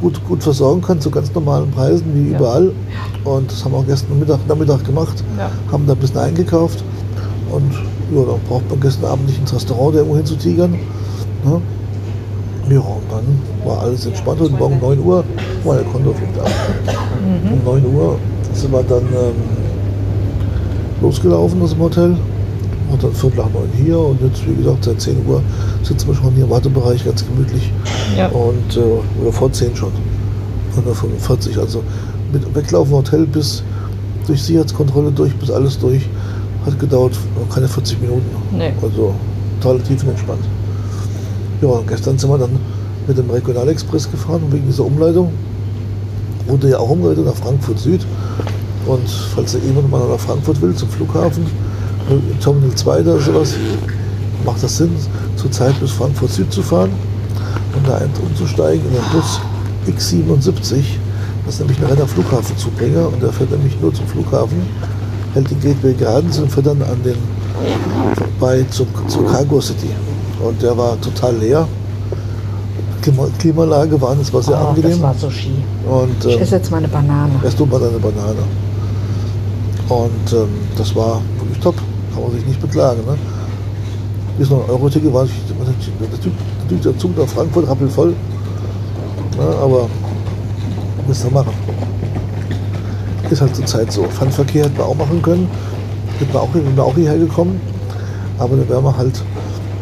gut, 0.00 0.24
gut 0.28 0.42
versorgen 0.42 0.80
kann 0.80 1.00
zu 1.00 1.10
ganz 1.10 1.34
normalen 1.34 1.70
Preisen 1.72 2.04
wie 2.14 2.30
Ja. 2.30 2.36
überall. 2.38 2.72
Und 3.24 3.50
das 3.50 3.64
haben 3.64 3.72
wir 3.72 3.78
auch 3.78 3.86
gestern 3.86 4.18
Mittag, 4.20 4.46
Nachmittag 4.46 4.84
gemacht. 4.84 5.24
Ja. 5.36 5.50
Haben 5.72 5.86
da 5.86 5.94
ein 5.94 5.98
bisschen 5.98 6.18
eingekauft. 6.18 6.84
Und 7.50 7.72
ja, 8.14 8.22
dann 8.24 8.40
braucht 8.48 8.68
man 8.70 8.80
gestern 8.80 9.06
Abend 9.06 9.26
nicht 9.26 9.40
ins 9.40 9.52
Restaurant 9.52 9.96
irgendwo 9.96 10.16
hinzutigern. 10.16 10.72
Ne? 10.72 11.60
Ja, 12.70 12.78
und 12.78 13.02
dann 13.10 13.24
war 13.68 13.80
alles 13.82 14.06
entspannt. 14.06 14.40
Heute 14.40 14.52
Morgen 14.52 14.78
9 14.80 14.98
Uhr 15.00 15.24
war 15.64 15.74
der 15.74 15.84
Konto 15.84 16.12
fliegt 16.14 16.38
ab. 16.38 16.48
Um 17.50 17.64
9 17.64 17.84
Uhr 17.94 18.18
sind 18.54 18.72
wir 18.72 18.82
dann 18.84 19.02
ähm, 19.02 19.34
losgelaufen 21.04 21.60
aus 21.62 21.70
dem 21.70 21.80
Hotel. 21.80 22.16
Und 22.90 23.02
dann 23.02 23.12
Viertel 23.12 23.38
nach 23.38 23.50
neun 23.52 23.68
hier 23.76 23.98
und 23.98 24.20
jetzt, 24.22 24.46
wie 24.46 24.54
gesagt, 24.54 24.84
seit 24.84 25.00
10 25.00 25.26
Uhr 25.26 25.42
sitzen 25.82 26.08
wir 26.08 26.14
schon 26.14 26.32
hier 26.34 26.44
im 26.44 26.50
Wartebereich 26.50 27.04
ganz 27.04 27.24
gemütlich. 27.26 27.72
Ja. 28.16 28.28
Und, 28.28 28.76
äh, 28.76 29.20
oder 29.22 29.32
vor 29.32 29.50
10 29.50 29.74
schon. 29.74 29.90
Oder 30.76 30.94
45. 30.94 31.58
Also 31.58 31.82
mit 32.32 32.54
Weglaufen 32.54 32.92
Hotel 32.94 33.26
bis 33.26 33.62
durch 34.26 34.42
Sicherheitskontrolle 34.42 35.10
durch, 35.10 35.34
bis 35.34 35.50
alles 35.50 35.78
durch, 35.78 36.08
hat 36.64 36.78
gedauert 36.78 37.12
noch 37.38 37.52
keine 37.52 37.68
40 37.68 38.00
Minuten. 38.00 38.24
Nee. 38.56 38.72
Also 38.82 39.14
total 39.60 39.80
tiefenentspannt. 39.80 40.44
Ja, 41.62 41.68
und 41.68 41.88
gestern 41.88 42.18
sind 42.18 42.30
wir 42.30 42.38
dann 42.38 42.58
mit 43.06 43.18
dem 43.18 43.30
Regionalexpress 43.30 44.10
gefahren 44.10 44.42
wegen 44.50 44.66
dieser 44.66 44.84
Umleitung. 44.84 45.32
Wurde 46.46 46.70
ja 46.70 46.78
auch 46.78 46.90
umgeleitet 46.90 47.24
nach 47.24 47.34
Frankfurt 47.34 47.78
Süd. 47.78 48.06
Und 48.86 49.08
falls 49.34 49.54
ihr 49.54 49.60
jemand 49.60 49.90
mal 49.90 50.06
nach 50.08 50.18
Frankfurt 50.20 50.60
will, 50.60 50.74
zum 50.74 50.88
Flughafen, 50.90 51.46
im 52.10 52.38
Terminal 52.40 52.74
2 52.74 53.00
oder 53.00 53.18
sowas, 53.18 53.54
macht 54.44 54.62
das 54.62 54.76
Sinn, 54.76 54.90
zur 55.36 55.50
Zeit 55.50 55.78
bis 55.80 55.90
Frankfurt 55.92 56.30
Süd 56.30 56.52
zu 56.52 56.62
fahren 56.62 56.90
und 57.76 57.88
da 57.88 58.00
umzusteigen 58.22 58.84
in 58.86 58.92
den 58.92 59.02
Bus 59.12 59.40
X77. 59.88 60.82
Das 61.46 61.54
ist 61.54 61.60
nämlich 61.60 61.78
ein 61.80 61.86
reiner 61.86 62.06
Flughafenzubringer 62.06 63.08
und 63.08 63.22
der 63.22 63.32
fährt 63.32 63.50
nämlich 63.50 63.78
nur 63.80 63.92
zum 63.92 64.06
Flughafen, 64.06 64.58
hält 65.34 65.50
den 65.50 65.60
Gateway 65.60 65.94
Gardens 65.94 66.38
und 66.38 66.50
fährt 66.52 66.66
dann 66.66 66.82
an 66.82 67.02
den 67.04 67.16
vorbei 68.16 68.64
zum, 68.70 68.86
zur 69.08 69.26
Cargo 69.30 69.60
City. 69.60 69.88
Und 70.42 70.60
der 70.60 70.76
war 70.76 71.00
total 71.00 71.36
leer. 71.36 71.66
Klima, 73.02 73.26
Klimaanlage 73.38 74.00
war, 74.00 74.14
das 74.16 74.32
war 74.32 74.42
sehr 74.42 74.54
Oh, 74.62 74.68
angenehm. 74.68 74.90
das 74.92 75.00
war 75.02 75.14
so 75.14 75.30
ski. 75.30 75.52
Und 75.86 76.24
Ich 76.24 76.36
ähm, 76.36 76.42
esse 76.42 76.56
jetzt 76.56 76.70
mal 76.70 76.78
eine 76.78 76.88
Banane. 76.88 77.32
erst 77.42 77.58
du 77.60 77.66
mal 77.66 77.78
deine 77.80 77.98
Banane. 77.98 78.36
Und 79.88 80.32
ähm, 80.32 80.48
das 80.76 80.94
war 80.96 81.20
wirklich 81.38 81.60
top. 81.60 81.76
Kann 82.12 82.22
man 82.22 82.32
sich 82.32 82.46
nicht 82.46 82.60
beklagen. 82.60 83.00
Ne? 83.06 83.16
Bis 84.38 84.50
noch 84.50 84.64
ein 84.64 84.70
Euro-Ticket 84.70 85.12
war 85.12 85.24
ich, 85.24 85.32
natürlich 85.58 86.82
der 86.82 86.98
Zug 86.98 87.16
nach 87.16 87.26
Frankfurt 87.26 87.68
rappelvoll. 87.68 88.14
Ne? 89.36 89.56
Aber 89.62 89.88
müssen 91.06 91.30
wir 91.30 91.40
machen. 91.40 91.52
Ist 93.30 93.40
halt 93.40 93.54
zur 93.54 93.66
Zeit 93.66 93.92
so. 93.92 94.04
Fernverkehr 94.04 94.64
hätten 94.64 94.76
wir 94.76 94.86
auch 94.86 94.94
machen 94.94 95.20
können. 95.22 95.48
Hätten 96.18 96.32
wir 96.32 96.40
auch, 96.40 96.54
wären 96.54 96.76
wir 96.76 96.84
auch 96.84 96.94
hierher 96.94 97.18
gekommen. 97.18 97.60
Aber 98.38 98.56
dann 98.56 98.68
wären 98.68 98.84
wir 98.84 98.96
halt 98.96 99.22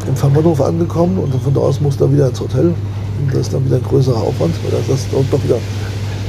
im 0.09 0.17
Fernbahnhof 0.17 0.61
angekommen 0.61 1.19
und 1.19 1.35
von 1.43 1.55
da 1.55 1.61
aus 1.61 1.81
musste 1.81 2.05
er 2.05 2.13
wieder 2.13 2.29
ins 2.29 2.41
Hotel. 2.41 2.67
Und 2.67 3.29
das 3.33 3.43
ist 3.43 3.55
dann 3.55 3.65
wieder 3.65 3.77
ein 3.77 3.83
größerer 3.83 4.21
Aufwand, 4.21 4.55
weil 4.65 4.81
das 4.89 5.07
dort 5.11 5.27
doch 5.31 5.43
wieder 5.45 5.59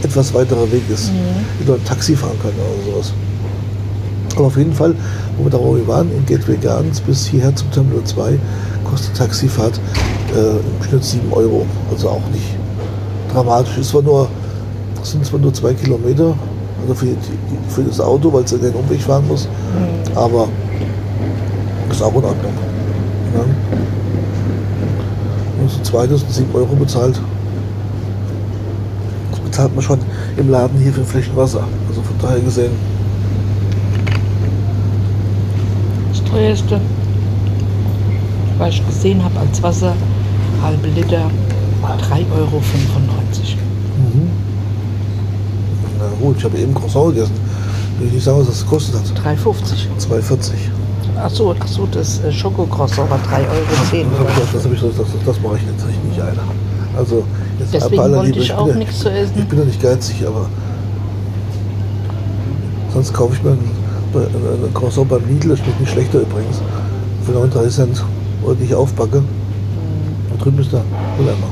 etwas 0.04 0.34
weiterer 0.34 0.72
Weg 0.72 0.84
ist. 0.90 1.12
Mhm. 1.12 1.64
Wieder 1.64 1.74
ein 1.76 1.86
Taxi 1.86 2.16
fahren 2.16 2.38
können 2.42 2.56
oder 2.60 2.92
sowas. 2.92 3.14
Aber 4.36 4.48
auf 4.48 4.58
jeden 4.58 4.74
Fall, 4.74 4.96
wo 5.38 5.46
wir 5.46 5.52
da 5.52 5.88
waren, 5.88 6.12
in 6.12 6.26
Gateway 6.26 6.58
Gardens 6.58 7.00
bis 7.02 7.26
hierher 7.28 7.56
zum 7.56 7.72
Terminal 7.72 8.04
2, 8.04 8.40
kostet 8.90 9.16
Taxifahrt 9.16 9.80
äh, 10.36 10.58
im 10.58 10.84
Schnitt 10.88 11.04
7 11.04 11.32
Euro. 11.32 11.66
Also 11.92 12.10
auch 12.10 12.28
nicht 12.32 12.56
dramatisch. 13.32 13.78
Es 13.78 13.94
war 13.94 14.02
nur, 14.02 14.28
sind 15.04 15.26
zwar 15.26 15.40
nur 15.40 15.54
zwei 15.54 15.74
Kilometer, 15.74 16.36
also 16.82 16.94
für, 16.94 17.08
für 17.70 17.84
das 17.84 18.00
Auto, 18.00 18.32
weil 18.32 18.44
es 18.44 18.52
ja 18.52 18.58
den 18.58 18.74
Umweg 18.74 19.02
fahren 19.02 19.28
muss, 19.28 19.48
aber 20.16 20.48
ist 21.90 22.02
auch 22.02 22.16
in 22.16 22.24
Ordnung. 22.24 22.54
Ja. 23.36 23.42
Und 25.62 25.72
zu 25.72 25.82
zweit 25.84 26.12
ist 26.12 26.32
7 26.34 26.50
Euro 26.54 26.76
bezahlt. 26.76 27.20
Das 29.32 29.40
bezahlt 29.40 29.76
man 29.76 29.84
schon 29.84 30.00
im 30.38 30.50
Laden 30.50 30.80
hier 30.80 30.92
für 30.92 31.02
ein 31.02 31.08
Flächen 31.08 31.36
Wasser. 31.36 31.64
Also 31.88 32.02
von 32.02 32.16
daher 32.22 32.40
gesehen, 32.40 32.72
Teuerste, 36.34 36.82
was 38.58 38.70
ich 38.70 38.86
gesehen 38.88 39.24
habe 39.24 39.40
als 39.40 39.62
Wasser, 39.62 39.94
halbe 40.64 40.88
Liter, 40.88 41.30
3,95 41.84 42.26
Euro. 42.36 42.62
na 46.00 46.06
gut, 46.20 46.38
ich 46.38 46.44
habe 46.44 46.58
eben 46.58 46.74
Croissant 46.74 47.14
gegessen. 47.14 47.34
Will 48.00 48.08
ich 48.08 48.14
nicht 48.14 48.24
sagen, 48.24 48.40
was 48.40 48.48
das 48.48 48.64
gekostet 48.64 48.96
hat. 48.96 49.36
3,50. 49.38 50.10
2,40. 50.10 51.20
Achso, 51.24 51.56
ach 51.60 51.68
so, 51.68 51.86
das 51.92 52.20
äh, 52.24 52.32
Schokocroissant 52.32 53.12
war 53.12 53.20
3,10 53.20 54.00
Euro. 54.00 54.26
Das, 54.54 54.64
hab 54.64 54.74
ich, 54.74 54.82
das, 54.82 54.90
ich, 54.90 54.98
das, 54.98 55.08
das, 55.26 55.42
mache 55.42 55.58
ich 55.58 55.64
jetzt 55.64 55.86
nicht 55.86 56.20
ein. 56.20 56.40
Also, 56.98 57.24
jetzt 57.60 57.74
Deswegen 57.76 58.02
wollte 58.02 58.26
Liebe, 58.26 58.40
ich 58.40 58.54
auch 58.54 58.66
bin 58.66 58.74
ja- 58.74 58.80
nichts 58.80 59.00
zu 59.00 59.12
essen. 59.12 59.34
Ich 59.38 59.46
bin 59.46 59.60
ja 59.60 59.66
nicht 59.66 59.82
geizig, 59.82 60.26
aber 60.26 60.48
sonst 62.92 63.14
kaufe 63.14 63.36
ich 63.36 63.44
mir 63.44 63.52
ein, 63.52 63.60
ein, 64.22 64.66
ein 64.66 64.74
Croissant 64.74 65.10
beim 65.10 65.28
Lidl, 65.28 65.56
schmeckt 65.58 65.80
nicht 65.80 65.92
schlechter 65.92 66.22
übrigens. 66.22 66.62
Für 67.26 67.32
39 67.32 67.74
Cent. 67.74 68.04
oder 68.44 68.56
die 68.56 68.66
ich 68.66 68.76
aufbacke. 68.76 69.24
Da 70.30 70.44
drüben 70.44 70.60
ist 70.60 70.72
der 70.72 70.84
Mülleimer. 71.18 71.48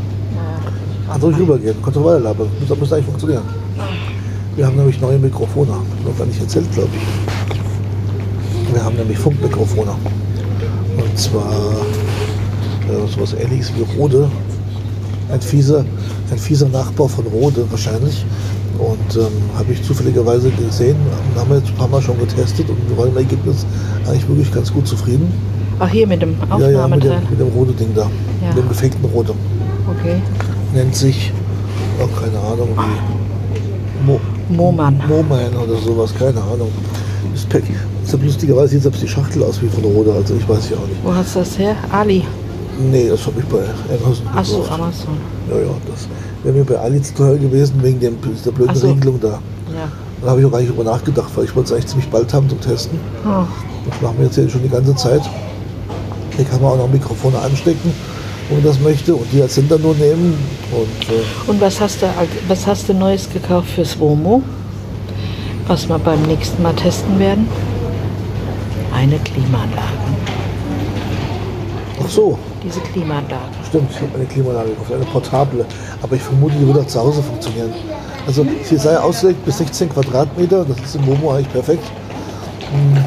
Kannst 1.08 1.24
ruhig 1.24 1.38
rübergehen, 1.40 1.76
weiter 1.84 2.20
labern. 2.20 2.48
Das 2.68 2.78
müsste 2.78 2.96
eigentlich 2.96 3.08
funktionieren. 3.08 3.44
Wir 4.56 4.66
haben 4.66 4.76
nämlich 4.76 5.00
neue 5.02 5.18
Mikrofone. 5.18 5.72
Noch 6.06 6.18
gar 6.18 6.26
nicht 6.26 6.40
erzählt, 6.40 6.72
glaube 6.74 6.90
ich. 6.94 8.74
Wir 8.74 8.84
haben 8.84 8.96
nämlich 8.96 9.18
Funkmikrofone. 9.18 9.92
Und 10.98 11.18
zwar 11.18 11.52
äh, 12.90 13.08
sowas 13.14 13.34
ähnliches 13.34 13.72
wie 13.76 13.98
Rode. 13.98 14.30
Ein 15.32 15.42
fieser, 15.42 15.86
ein 16.30 16.38
fieser 16.38 16.68
Nachbau 16.70 17.08
von 17.08 17.26
Rode 17.28 17.66
wahrscheinlich. 17.70 18.26
Und 18.82 19.16
ähm, 19.16 19.32
habe 19.56 19.72
ich 19.74 19.84
zufälligerweise 19.84 20.50
gesehen, 20.50 20.96
haben 21.38 21.50
wir 21.52 21.58
jetzt 21.58 21.70
ein 21.70 21.76
paar 21.76 21.88
Mal 21.88 22.02
schon 22.02 22.18
getestet 22.18 22.68
und 22.68 22.78
wir 22.90 22.98
waren 22.98 23.10
im 23.10 23.18
Ergebnis 23.18 23.64
eigentlich 24.08 24.28
wirklich 24.28 24.52
ganz 24.52 24.74
gut 24.74 24.88
zufrieden. 24.88 25.32
Ach, 25.80 25.88
hier 25.90 26.08
mit 26.08 26.22
dem 26.22 26.36
Ja, 26.50 26.58
ja, 26.58 26.88
mit 26.88 27.04
dem, 27.04 27.12
Aufnahmeteil. 27.12 27.22
mit 27.30 27.40
dem 27.40 27.48
Rode-Ding 27.50 27.90
da. 27.94 28.02
Ja. 28.42 28.48
Mit 28.50 28.58
dem 28.58 28.70
gefakten 28.70 29.06
Rode. 29.06 29.34
Okay. 30.00 30.16
Nennt 30.74 30.96
sich, 30.96 31.32
auch 32.02 32.22
keine 32.22 32.40
Ahnung, 32.40 32.70
wie. 32.76 34.06
Mo 34.08 34.20
Moman. 34.50 35.00
Moman 35.08 35.54
oder 35.64 35.78
sowas, 35.80 36.12
keine 36.18 36.42
Ahnung. 36.42 36.72
Das 37.34 37.46
Pack. 37.46 37.64
Deshalb 38.04 38.24
lustigerweise 38.24 38.70
sieht 38.70 38.82
selbst 38.82 39.04
die 39.04 39.08
Schachtel 39.08 39.44
aus 39.44 39.62
wie 39.62 39.68
von 39.68 39.84
Rode, 39.84 40.12
also 40.12 40.34
ich 40.36 40.50
weiß 40.50 40.72
ja 40.72 40.78
auch 40.78 40.88
nicht. 40.88 41.00
Wo 41.04 41.14
hast 41.14 41.36
du 41.36 41.40
das 41.40 41.58
her? 41.60 41.76
Ali. 41.92 42.24
Nee, 42.92 43.10
das 43.10 43.26
habe 43.28 43.40
ich 43.40 43.46
bei 43.46 43.60
Amazon 44.04 44.28
Achso. 44.36 44.66
Amazon. 44.74 45.18
Ja, 45.50 45.58
ja, 45.58 45.72
das 45.88 46.08
wäre 46.44 46.56
mir 46.56 46.64
bei 46.64 46.78
Ali 46.80 47.02
zu 47.02 47.14
teuer 47.14 47.38
gewesen, 47.38 47.76
wegen 47.82 48.00
dem, 48.00 48.18
der 48.46 48.52
blöden 48.52 48.76
so. 48.76 48.88
Regelung 48.88 49.20
da. 49.20 49.28
Ja. 49.28 49.88
Da 50.22 50.30
habe 50.32 50.40
ich 50.40 50.46
auch 50.46 50.52
gar 50.52 50.60
nicht 50.60 50.70
drüber 50.70 50.84
nachgedacht, 50.84 51.32
weil 51.36 51.46
ich 51.46 51.56
wollte 51.56 51.68
es 51.68 51.74
eigentlich 51.74 51.88
ziemlich 51.88 52.10
bald 52.10 52.34
haben 52.34 52.48
zum 52.48 52.62
Testen. 52.62 53.00
Oh. 53.26 53.44
Das 53.90 54.02
machen 54.02 54.16
wir 54.20 54.26
jetzt 54.26 54.36
hier 54.36 54.50
schon 54.50 54.62
die 54.62 54.70
ganze 54.70 54.96
Zeit. 54.96 55.22
Hier 56.36 56.46
kann 56.46 56.62
man 56.62 56.72
auch 56.74 56.78
noch 56.78 56.90
Mikrofone 56.90 57.40
anstecken, 57.40 57.92
wenn 58.50 58.60
man 58.60 58.66
das 58.66 58.80
möchte, 58.80 59.16
und 59.16 59.26
die 59.32 59.42
als 59.42 59.58
nur 59.58 59.96
nehmen. 59.96 60.36
Und 60.72 61.10
äh, 61.10 61.50
Und 61.50 61.60
was 61.60 61.82
hast 61.82 62.02
du, 62.02 62.08
was 62.48 62.68
hast 62.68 62.88
du 62.88 62.94
Neues 62.94 63.30
gekauft 63.32 63.70
fürs 63.70 64.00
Womo? 64.00 64.44
Was 65.68 65.88
wir 65.90 66.00
beim 66.00 66.22
nächsten 66.24 66.62
Mal 66.62 66.74
testen 66.74 67.18
werden? 67.18 67.48
Eine 68.94 69.18
Klimaanlage. 69.20 69.82
ach 72.04 72.10
so, 72.10 72.38
Diese 72.64 72.80
Klimaanlage. 72.82 73.61
Stimmt, 73.72 73.90
ich 73.90 74.02
habe 74.02 74.16
eine 74.16 74.26
Klimaanlage 74.26 74.70
gekauft, 74.72 74.92
eine 74.94 75.06
portable. 75.06 75.66
Aber 76.02 76.16
ich 76.16 76.22
vermute, 76.22 76.56
die 76.56 76.68
wird 76.68 76.78
auch 76.78 76.88
zu 76.88 77.00
Hause 77.00 77.24
funktionieren. 77.24 77.74
Also 78.28 78.46
sie 78.64 78.78
sei 78.78 79.00
ausgelegt 79.00 79.44
bis 79.46 79.58
16 79.60 79.90
Quadratmeter, 79.90 80.66
das 80.66 80.78
ist 80.80 80.96
im 80.96 81.06
Momo 81.06 81.32
eigentlich 81.32 81.52
perfekt. 81.52 81.84
Hm, 82.72 83.04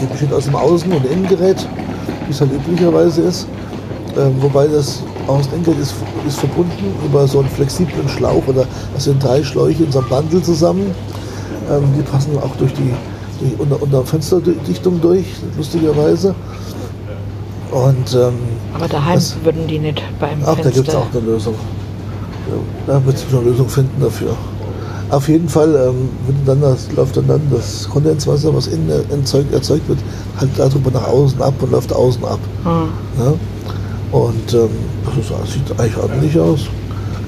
Die 0.00 0.06
besteht 0.06 0.32
aus 0.32 0.44
dem 0.46 0.56
Außen- 0.56 0.92
und 0.92 1.06
Innengerät, 1.06 1.64
wie 2.26 2.32
es 2.32 2.40
halt 2.40 2.52
üblicherweise 2.52 3.22
ist. 3.22 3.46
Ähm, 4.18 4.34
wobei 4.40 4.66
das 4.66 5.02
Außen- 5.28 5.46
und 5.46 5.52
Innengerät 5.54 5.78
ist, 5.78 5.94
ist 6.26 6.38
verbunden 6.40 6.92
über 7.06 7.26
so 7.28 7.38
einen 7.38 7.48
flexiblen 7.48 8.08
Schlauch 8.08 8.42
oder 8.48 8.66
das 8.94 9.04
sind 9.04 9.22
drei 9.22 9.44
Schläuche 9.44 9.84
in 9.84 9.92
so 9.92 10.00
einem 10.00 10.08
Bundle 10.08 10.42
zusammen. 10.42 10.90
Ähm, 11.70 11.84
die 11.96 12.02
passen 12.02 12.36
auch 12.38 12.54
durch 12.56 12.72
die, 12.74 12.92
durch, 13.40 13.60
unter, 13.60 13.80
unter 13.80 14.04
Fensterdichtung 14.04 15.00
durch, 15.00 15.26
lustigerweise. 15.56 16.34
Und 17.70 18.14
ähm, 18.14 18.34
Aber 18.74 18.88
daheim 18.88 19.14
Das- 19.14 19.36
würden 19.44 19.66
die 19.66 19.78
nicht 19.78 20.02
beim 20.18 20.38
Ach, 20.42 20.46
da 20.46 20.54
gibt 20.54 20.66
es 20.68 20.74
Fenster. 20.76 20.98
auch 20.98 21.06
eine 21.12 21.20
Lösung. 21.26 21.54
Ja, 22.86 22.94
Da 22.94 23.06
wird 23.06 23.16
es 23.16 23.24
eine 23.32 23.42
Lösung 23.42 23.68
finden 23.68 24.00
dafür. 24.02 24.34
Auf 25.10 25.28
jeden 25.28 25.48
Fall 25.48 25.74
ähm, 25.74 26.08
dann 26.46 26.62
das, 26.62 26.90
läuft 26.92 27.16
dann, 27.18 27.28
dann 27.28 27.42
das 27.50 27.86
Kondenswasser, 27.88 28.54
was 28.54 28.66
innen 28.68 28.88
erzeugt, 29.10 29.52
erzeugt 29.52 29.86
wird, 29.88 29.98
halt 30.40 30.50
darüber 30.56 30.90
nach 30.90 31.06
außen 31.06 31.40
ab 31.42 31.52
und 31.60 31.70
läuft 31.70 31.92
außen 31.92 32.24
ab. 32.24 32.38
Hm. 32.64 32.88
Ja? 33.22 33.32
Und 34.18 34.54
ähm, 34.54 34.70
das 35.04 35.52
sieht 35.52 35.78
eigentlich 35.78 35.96
ordentlich 35.98 36.38
aus. 36.38 36.60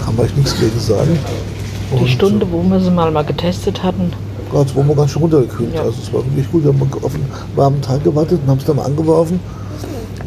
Kann 0.03 0.17
man 0.17 0.25
eigentlich 0.25 0.37
nichts 0.37 0.59
gegen 0.59 0.79
sagen. 0.81 1.19
Die 1.95 2.01
Und, 2.01 2.09
Stunde, 2.09 2.47
wo 2.51 2.63
wir 2.63 2.81
sie 2.81 2.91
mal, 2.91 3.11
mal 3.11 3.23
getestet 3.25 3.83
hatten, 3.83 4.05
Äh, 4.13 4.51
Gott, 4.51 4.69
wo 4.75 4.83
wir 4.83 4.95
ganz 4.95 5.11
schön 5.11 5.23
runtergekühlt. 5.23 5.75
Ja. 5.75 5.83
Also 5.83 5.97
es 6.03 6.13
war 6.13 6.25
wirklich 6.25 6.51
gut. 6.51 6.65
Wir 6.65 6.73
haben 6.73 6.81
auf 7.03 7.15
einen 7.15 7.27
warmen 7.55 7.81
Tag 7.83 8.03
gewartet 8.03 8.41
und 8.43 8.51
haben 8.51 8.59
es 8.59 8.65
dann 8.65 8.77
mal 8.77 8.85
angeworfen. 8.87 9.39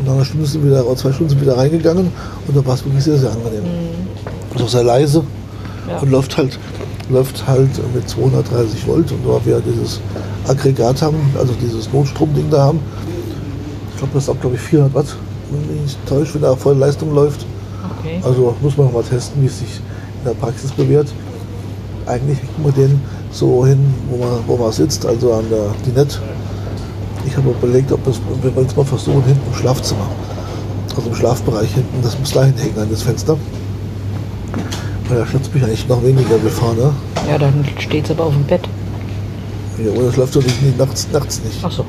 Und 0.07 0.13
nach 0.13 0.15
einer 0.19 0.25
Stunde 0.25 0.45
sind 0.45 0.65
wieder, 0.65 0.83
zwei 0.95 1.11
Stunden 1.11 1.29
sind 1.31 1.41
wieder 1.41 1.57
reingegangen 1.57 2.11
und 2.47 2.57
da 2.57 2.65
war 2.65 2.75
es 2.75 2.85
wirklich 2.85 3.03
sehr, 3.03 3.17
sehr 3.17 3.29
angenehm. 3.31 3.63
Ist 4.55 4.63
auch 4.63 4.69
sehr 4.69 4.83
leise 4.83 5.19
Mhm. 5.19 5.91
Ja. 5.91 5.99
und 5.99 6.11
läuft 6.11 6.37
halt, 6.37 6.59
läuft 7.09 7.47
halt 7.47 7.69
mit 7.93 8.09
230 8.09 8.87
Volt. 8.87 9.11
Und 9.11 9.19
da 9.25 9.39
wir 9.45 9.61
dieses 9.61 9.99
Aggregat 10.47 11.01
haben, 11.01 11.17
also 11.37 11.53
dieses 11.61 11.91
Notstromding 11.91 12.49
da 12.49 12.59
haben, 12.63 12.79
ich 13.91 13.97
glaube, 13.97 14.13
das 14.13 14.23
ist 14.23 14.29
auch, 14.29 14.39
glaube 14.39 14.55
ich, 14.55 14.61
400 14.61 14.93
Watt, 14.93 15.15
wenn 15.51 15.73
mich 15.73 15.81
nicht 15.83 16.07
täuscht, 16.07 16.35
wenn 16.35 16.43
auf 16.45 16.59
volle 16.59 16.79
Leistung 16.79 17.13
läuft. 17.13 17.45
okay. 17.99 18.19
Also 18.23 18.55
muss 18.61 18.77
man 18.77 18.91
mal 18.93 19.03
testen, 19.03 19.41
wie 19.41 19.47
es 19.47 19.59
sich 19.59 19.79
in 20.21 20.25
der 20.25 20.33
Praxis 20.33 20.71
bewährt. 20.71 21.07
Eigentlich 22.05 22.39
hängt 22.39 22.63
man 22.63 22.73
den 22.73 23.01
so 23.31 23.65
hin, 23.65 23.93
wo 24.09 24.17
man, 24.17 24.39
wo 24.47 24.57
man 24.57 24.71
sitzt, 24.71 25.05
also 25.05 25.33
an 25.33 25.45
der 25.49 25.67
Dinette. 25.85 26.19
Ich 27.27 27.35
habe 27.35 27.49
überlegt, 27.49 27.91
ob 27.91 28.03
das, 28.05 28.21
wir 28.41 28.55
wollen 28.55 28.67
es 28.67 28.75
mal 28.75 28.85
versuchen, 28.85 29.21
hinten 29.25 29.41
im 29.51 29.53
Schlafzimmer. 29.53 30.07
Also 30.95 31.09
im 31.09 31.15
Schlafbereich 31.15 31.73
hinten, 31.73 32.01
das 32.01 32.17
muss 32.17 32.31
dahin 32.31 32.55
hängen 32.55 32.79
an 32.79 32.87
das 32.89 33.01
Fenster. 33.01 33.37
Weil 35.09 35.17
da 35.19 35.27
schützt 35.27 35.53
mich 35.53 35.61
eigentlich 35.61 35.87
noch 35.89 36.01
weniger 36.01 36.41
wie 36.41 36.49
vorne. 36.49 36.93
Ja, 37.29 37.37
dann 37.37 37.65
steht 37.79 38.05
es 38.05 38.11
aber 38.11 38.23
auf 38.23 38.33
dem 38.33 38.45
Bett. 38.45 38.61
Ja, 39.77 39.91
oder 39.91 40.07
es 40.07 40.15
läuft 40.15 40.37
doch 40.37 40.41
nicht, 40.41 40.77
nachts, 40.77 41.07
nachts 41.11 41.41
nicht. 41.43 41.59
Ach 41.61 41.71
so. 41.71 41.85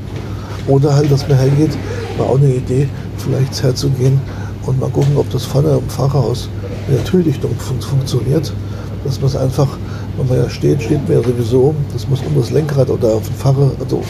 Oder 0.67 0.95
halt, 0.95 1.11
dass 1.11 1.27
man 1.29 1.39
hergeht, 1.39 1.71
war 2.19 2.27
auch 2.27 2.39
eine 2.39 2.55
Idee, 2.55 2.89
vielleicht 3.17 3.63
herzugehen 3.63 4.21
und 4.67 4.81
mal 4.81 4.91
gucken, 4.91 5.17
ob 5.17 5.31
das 5.31 5.45
vorne 5.45 5.71
im 5.71 5.89
Fahrerhaus 5.89 6.49
mit 6.89 6.99
der 6.99 7.05
Türdichtung 7.05 7.53
fun 7.59 7.81
funktioniert. 7.81 8.53
Dass 9.05 9.21
man 9.21 9.31
es 9.31 9.37
einfach, 9.37 9.69
wenn 10.17 10.27
man 10.27 10.39
ja 10.39 10.51
steht, 10.51 10.83
steht 10.83 11.09
man 11.09 11.19
ja 11.19 11.25
sowieso, 11.25 11.75
dass 11.93 12.09
man 12.09 12.19
es 12.19 12.27
um 12.27 12.35
das 12.35 12.51
Lenkrad 12.51 12.91
oder 12.91 13.15
auf 13.15 13.27
den 13.27 13.37
Fahrer, 13.37 13.71
also 13.81 14.03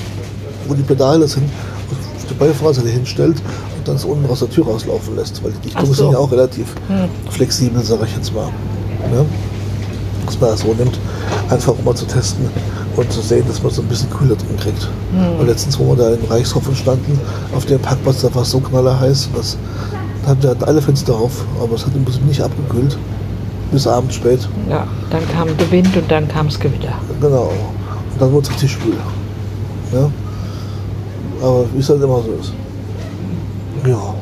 wo 0.68 0.74
die 0.74 0.82
Pedale 0.82 1.26
sind, 1.26 1.44
auf 2.16 2.24
die 2.28 2.34
Beifahrerseite 2.34 2.88
hinstellt 2.88 3.36
und 3.76 3.88
dann 3.88 3.96
es 3.96 4.04
unten 4.04 4.28
aus 4.30 4.40
der 4.40 4.50
Tür 4.50 4.66
rauslaufen 4.66 5.16
lässt. 5.16 5.42
Weil 5.42 5.52
die 5.52 5.68
Dichtungen 5.68 5.86
so. 5.86 6.04
sind 6.04 6.12
ja 6.12 6.18
auch 6.18 6.30
relativ 6.30 6.74
Hm. 6.88 7.08
flexibel, 7.30 7.82
sage 7.82 8.04
ich 8.06 8.14
jetzt 8.16 8.32
mal. 8.34 8.48
Ja? 9.12 9.24
Dass 10.26 10.40
man 10.40 10.50
das 10.50 10.60
so 10.60 10.74
nimmt, 10.74 10.98
einfach 11.48 11.74
um 11.78 11.84
mal 11.84 11.94
zu 11.94 12.04
testen 12.06 12.46
und 12.96 13.10
zu 13.12 13.20
sehen, 13.20 13.44
dass 13.48 13.62
man 13.62 13.72
so 13.72 13.80
ein 13.80 13.88
bisschen 13.88 14.10
kühler 14.10 14.36
drin 14.36 14.56
kriegt. 14.60 14.88
Hm. 15.12 15.40
Und 15.40 15.46
letztens, 15.46 15.78
wo 15.78 15.88
wir 15.88 15.96
da 15.96 16.10
in 16.10 16.24
Reichshofen 16.28 16.74
standen, 16.76 17.18
auf 17.54 17.64
dem 17.64 17.80
Parkplatz, 17.80 18.20
da 18.22 18.34
war 18.34 18.42
es 18.42 18.50
so 18.50 18.60
knallerheiß, 18.60 19.30
was, 19.34 19.56
da 20.24 20.30
hatten 20.30 20.42
wir 20.42 20.50
hatten 20.50 20.64
alle 20.64 20.82
Fenster 20.82 21.14
auf, 21.14 21.44
aber 21.62 21.74
es 21.76 21.86
hat 21.86 21.94
ein 21.94 22.04
bisschen 22.04 22.26
nicht 22.26 22.42
abgekühlt. 22.42 22.98
Bis 23.70 23.86
abends 23.86 24.14
spät. 24.14 24.48
Ja, 24.70 24.86
dann 25.10 25.28
kam 25.28 25.54
der 25.58 25.70
Wind 25.70 25.94
und 25.94 26.10
dann 26.10 26.26
kam 26.26 26.46
das 26.48 26.58
Gewitter. 26.58 26.92
Genau. 27.20 27.52
Und 28.12 28.20
dann 28.20 28.32
wurde 28.32 28.46
es 28.46 28.50
richtig 28.54 28.72
schwül. 28.72 28.94
Ja? 29.92 30.10
Aber 31.42 31.64
wie 31.74 31.78
es 31.80 31.88
halt 31.88 32.02
immer 32.02 32.20
so 32.22 32.32
ist. 32.40 32.52
Ja. 33.86 34.14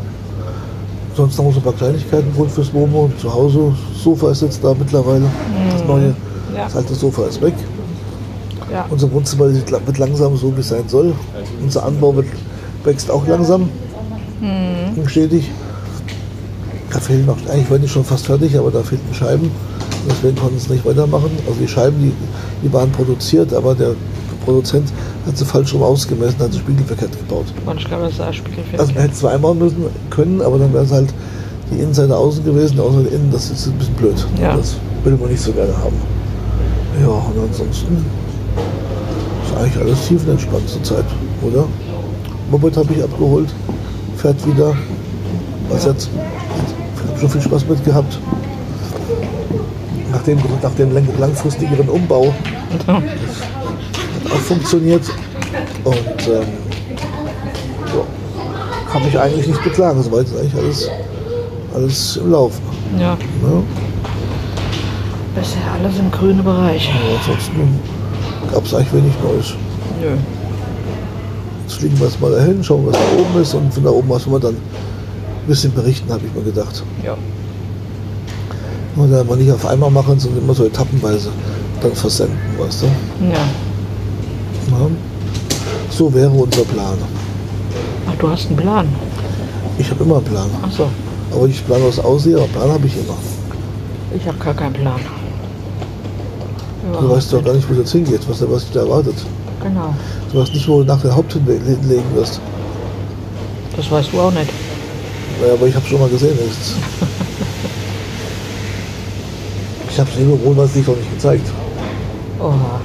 Sonst 1.14 1.38
noch 1.38 1.50
so 1.50 1.58
ein 1.60 1.62
paar 1.62 1.72
Kleinigkeiten 1.72 2.36
wohl 2.36 2.48
fürs 2.48 2.72
Momo. 2.72 3.10
Zu 3.18 3.32
Hause, 3.32 3.74
Sofa 4.02 4.30
ist 4.32 4.42
jetzt 4.42 4.62
da 4.62 4.74
mittlerweile. 4.78 5.24
Das 5.72 5.84
neue, 5.86 6.14
Ja. 6.54 6.64
das 6.64 6.76
alte 6.76 6.94
Sofa 6.94 7.24
ist 7.26 7.40
weg. 7.40 7.54
Ja. 8.70 8.84
Unser 8.90 9.10
Wohnzimmer 9.12 9.46
wird 9.52 9.98
langsam 9.98 10.36
so, 10.36 10.54
wie 10.56 10.60
es 10.60 10.68
sein 10.68 10.84
soll. 10.88 11.14
Unser 11.62 11.86
Anbau 11.86 12.14
wird, 12.16 12.26
wächst 12.84 13.10
auch 13.10 13.26
langsam. 13.26 13.68
Und 14.96 15.10
stetig. 15.10 15.50
Da 16.92 17.00
fehlen 17.00 17.26
noch, 17.26 17.36
eigentlich 17.50 17.70
waren 17.70 17.82
die 17.82 17.88
schon 17.88 18.04
fast 18.04 18.26
fertig, 18.26 18.56
aber 18.58 18.70
da 18.70 18.82
fehlten 18.82 19.12
Scheiben. 19.14 19.50
Deswegen 20.08 20.36
konnten 20.36 20.58
sie 20.58 20.72
nicht 20.72 20.84
weitermachen. 20.86 21.30
Also 21.46 21.58
die 21.60 21.68
Scheiben, 21.68 21.96
die, 22.00 22.12
die 22.66 22.72
waren 22.72 22.90
produziert, 22.92 23.52
aber 23.54 23.74
der 23.74 23.94
Produzent 24.46 24.88
hat 25.26 25.36
sie 25.36 25.44
falsch 25.44 25.74
rum 25.74 25.82
ausgemessen, 25.82 26.38
hat 26.38 26.52
sie 26.52 26.60
spiegelverkehrt 26.60 27.10
gebaut. 27.18 27.44
Das 27.66 28.12
ist 28.12 28.20
ein 28.20 28.32
Spiegelfeld. 28.32 28.80
Also 28.80 28.92
man 28.94 29.02
hätte 29.02 29.14
es 29.14 29.24
einbauen 29.24 29.58
müssen 29.58 29.84
können, 30.08 30.40
aber 30.40 30.58
dann 30.58 30.72
wäre 30.72 30.84
es 30.84 30.92
halt 30.92 31.12
die 31.70 31.80
Innenseite 31.80 32.16
außen 32.16 32.44
gewesen, 32.44 32.80
außer 32.80 33.00
die 33.02 33.14
Innen, 33.14 33.30
das 33.32 33.50
ist 33.50 33.66
ein 33.66 33.72
bisschen 33.74 33.94
blöd. 33.94 34.26
Ja. 34.40 34.56
Das 34.56 34.76
will 35.04 35.16
man 35.20 35.28
nicht 35.30 35.42
so 35.42 35.52
gerne 35.52 35.76
haben. 35.76 35.96
Ja, 37.00 37.08
und 37.08 37.48
ansonsten 37.50 37.96
ist 39.44 39.56
eigentlich 39.58 39.82
alles 39.84 40.06
tiefenentspannt 40.08 40.68
zur 40.68 40.82
Zeit, 40.82 41.04
oder? 41.42 41.64
Moped 42.50 42.76
habe 42.76 42.92
ich 42.94 43.02
abgeholt, 43.02 43.48
fährt 44.16 44.46
wieder. 44.46 44.74
Was 45.68 45.84
jetzt? 45.84 46.08
Ich 46.94 47.10
habe 47.10 47.20
schon 47.20 47.28
viel 47.30 47.40
Spaß 47.42 47.66
mit 47.68 47.84
gehabt. 47.84 48.18
Nach 50.12 50.22
dem, 50.22 50.38
nach 50.62 50.70
dem 50.74 50.94
lang- 50.94 51.08
langfristigeren 51.18 51.88
Umbau 51.88 52.32
auch 52.86 53.02
funktioniert. 54.28 55.02
Und 55.84 55.96
ähm, 56.26 56.46
ja, 57.86 58.02
kann 58.92 59.04
mich 59.04 59.18
eigentlich 59.18 59.46
nicht 59.46 59.62
beklagen. 59.64 60.02
Soweit 60.02 60.26
ist 60.26 60.36
eigentlich 60.38 60.54
alles, 60.56 60.90
alles 61.74 62.16
im 62.16 62.30
Laufen. 62.32 62.62
Ja, 62.98 63.16
Ne? 63.42 63.62
bisher 65.34 65.60
alles 65.78 65.98
im 65.98 66.10
grünen 66.10 66.42
Bereich. 66.42 66.88
Aber 66.90 67.18
ansonsten 67.18 67.78
gab 68.52 68.64
es 68.64 68.72
eigentlich 68.74 68.92
wenig 68.94 69.12
Neues. 69.22 69.54
Nö. 70.00 70.16
Jetzt 71.66 71.74
fliegen 71.78 71.98
wir 71.98 72.06
jetzt 72.06 72.20
mal 72.20 72.30
dahin, 72.32 72.64
schauen, 72.64 72.86
was 72.86 72.94
da 72.94 73.20
oben 73.20 73.42
ist 73.42 73.52
und 73.54 73.74
von 73.74 73.84
da 73.84 73.90
oben 73.90 74.10
aus 74.12 74.26
wollen 74.26 74.42
wir 74.42 74.48
dann 74.48 74.54
ein 74.56 75.46
bisschen 75.46 75.72
berichten, 75.74 76.10
habe 76.10 76.22
ich 76.26 76.34
mir 76.34 76.42
gedacht. 76.50 76.82
Ja. 77.04 77.16
Und 78.96 79.10
dann 79.12 79.26
mal 79.26 79.36
nicht 79.36 79.52
auf 79.52 79.66
einmal 79.66 79.90
machen, 79.90 80.18
sondern 80.18 80.42
immer 80.42 80.54
so 80.54 80.64
etappenweise 80.64 81.28
dann 81.82 81.92
versenden, 81.92 82.38
weißt 82.58 82.84
du? 82.84 82.86
Ja. 83.26 83.34
Ja. 84.78 84.90
So 85.90 86.12
wäre 86.12 86.30
unser 86.30 86.62
Plan. 86.64 86.98
Ach, 88.08 88.14
du 88.18 88.28
hast 88.28 88.46
einen 88.48 88.56
Plan. 88.56 88.88
Ich 89.78 89.90
habe 89.90 90.04
immer 90.04 90.16
einen 90.16 90.24
Plan. 90.24 90.50
Ach 90.62 90.70
so. 90.70 90.88
Aber 91.32 91.46
ich 91.46 91.64
plane 91.66 91.84
was 91.86 91.98
aussehe, 91.98 92.36
aber 92.36 92.46
Plan 92.46 92.70
habe 92.70 92.86
ich 92.86 92.94
immer. 92.96 93.16
Ich 94.14 94.26
habe 94.26 94.38
gar 94.38 94.54
keinen 94.54 94.72
Plan. 94.72 95.00
Du 96.82 96.88
Überhaupt 96.88 97.16
weißt 97.16 97.32
doch 97.32 97.44
gar 97.44 97.54
nicht, 97.54 97.68
wo 97.68 97.74
das 97.74 97.92
hingeht, 97.92 98.20
was, 98.28 98.40
was 98.48 98.64
dich 98.64 98.72
da 98.72 98.80
erwartet. 98.80 99.14
Genau. 99.62 99.94
Du 100.32 100.40
weißt 100.40 100.54
nicht, 100.54 100.68
wo 100.68 100.80
du 100.80 100.84
nach 100.84 101.00
der 101.00 101.14
Haupt 101.16 101.32
hinlegen 101.32 102.14
wirst. 102.14 102.40
Das 103.76 103.90
weißt 103.90 104.12
du 104.12 104.20
auch 104.20 104.32
nicht. 104.32 104.50
Naja, 105.40 105.54
aber 105.54 105.66
ich 105.66 105.74
habe 105.74 105.86
schon 105.86 106.00
mal 106.00 106.08
gesehen. 106.08 106.38
Ist. 106.38 106.76
Ich 109.96 110.00
habe 110.00 110.10
es 110.10 110.18
nur 110.18 110.44
wohl 110.44 110.54
was 110.58 110.74
nicht 110.74 110.86
noch 110.86 110.94
nicht 110.94 111.10
gezeigt. 111.10 111.50
Oha. 112.38 112.82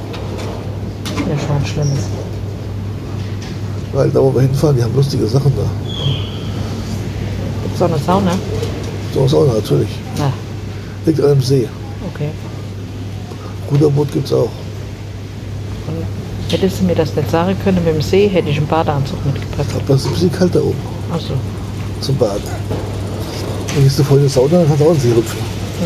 Ja, 1.31 1.37
schon 1.37 1.65
Schlimmes. 1.65 1.99
Weil 3.93 4.09
da, 4.09 4.19
wo 4.21 4.33
wir 4.33 4.41
hinfahren, 4.41 4.75
die 4.75 4.83
haben 4.83 4.95
lustige 4.95 5.25
Sachen 5.27 5.51
da. 5.55 5.63
Gibt's 7.63 7.81
auch 7.81 7.87
eine 7.87 7.97
Sauna? 7.97 8.31
So 9.13 9.23
was 9.23 9.33
auch 9.33 9.47
natürlich. 9.53 9.89
Na, 10.17 10.31
Liegt 11.05 11.19
an 11.21 11.31
einem 11.31 11.41
See. 11.41 11.67
okay. 12.13 12.29
Ruderboot 13.71 14.11
gibt 14.11 14.27
es 14.27 14.33
auch. 14.33 14.49
Und 15.87 16.51
hättest 16.51 16.81
du 16.81 16.85
mir 16.85 16.95
das 16.95 17.15
nicht 17.15 17.31
sagen 17.31 17.55
können 17.63 17.83
mit 17.83 17.95
dem 17.95 18.01
See, 18.01 18.27
hätte 18.27 18.49
ich 18.49 18.57
einen 18.57 18.67
Badeanzug 18.67 19.17
mitgebracht. 19.25 19.69
glaube, 19.69 19.85
das 19.87 20.01
ist 20.01 20.07
ein 20.07 20.13
bisschen 20.13 20.31
kalt 20.31 20.53
da 20.55 20.59
oben 20.59 20.75
Ach 21.13 21.19
so. 21.19 21.33
zum 22.01 22.15
Baden. 22.17 22.41
Dann 23.73 23.83
gehst 23.83 23.97
du 23.99 24.03
vorhin 24.03 24.25
in 24.25 24.27
die 24.29 24.33
Sauna, 24.33 24.49
dann 24.57 24.67
kannst 24.67 24.81
du 24.81 24.85
auch 24.85 24.91
einen 24.91 24.99
See 24.99 25.11
rüpfen. 25.15 25.39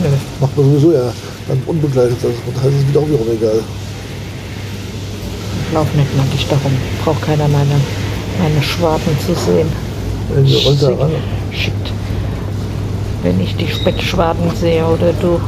Nö. 0.03 0.10
Macht 0.41 0.58
man 0.58 0.65
sowieso 0.65 0.91
ja 0.91 1.13
dann 1.47 1.62
unbegleitet. 1.67 2.17
Also 2.23 2.36
von 2.43 2.53
daher 2.55 2.69
ist 2.71 2.77
es 2.81 2.88
wieder 2.88 2.99
auch 2.99 3.08
wiederum 3.08 3.27
egal. 3.31 3.60
Ich 5.67 5.73
laufe 5.73 5.97
nicht 5.97 6.15
mal 6.17 6.25
dich 6.34 6.47
darum. 6.47 6.71
Braucht 7.04 7.21
keiner 7.21 7.47
meine, 7.47 7.75
meine 8.41 8.62
Schwaden 8.62 9.17
zu 9.25 9.34
sehen. 9.34 9.67
Schick- 10.47 10.99
ran. 10.99 11.12
Schickt. 11.51 11.91
Wenn 13.23 13.39
ich 13.41 13.56
die 13.56 13.67
Speckschwaden 13.67 14.51
sehe 14.60 14.86
oder 14.86 15.12
du. 15.13 15.39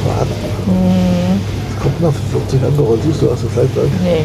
Schwaden. 0.00 0.34
Hm, 0.66 1.40
Kommt 1.82 2.00
nach 2.00 2.12
50 2.32 2.62
angerollt, 2.64 3.00
siehst 3.04 3.20
du, 3.20 3.30
hast 3.30 3.42
du 3.42 3.48
vielleicht 3.48 3.74
gleich. 3.74 3.88
nee. 4.02 4.24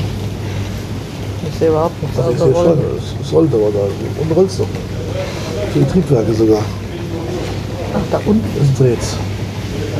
Ich 1.51 1.57
sehe 1.59 1.69
überhaupt 1.69 2.01
nichts 2.01 2.17
Also 2.17 2.31
ich 2.31 2.37
sehe 2.37 2.53
schon, 2.53 2.79
es, 3.21 3.33
rollt 3.33 3.53
aber 3.53 3.71
da. 3.73 4.21
Und 4.21 4.31
rollt 4.35 4.49
doch. 4.59 4.67
Für 5.73 5.79
die 5.79 5.85
Triebwerke 5.91 6.33
sogar. 6.33 6.59
Ach, 7.93 7.99
da 8.11 8.19
unten 8.25 8.47
Das 8.57 8.77
dreht. 8.77 8.99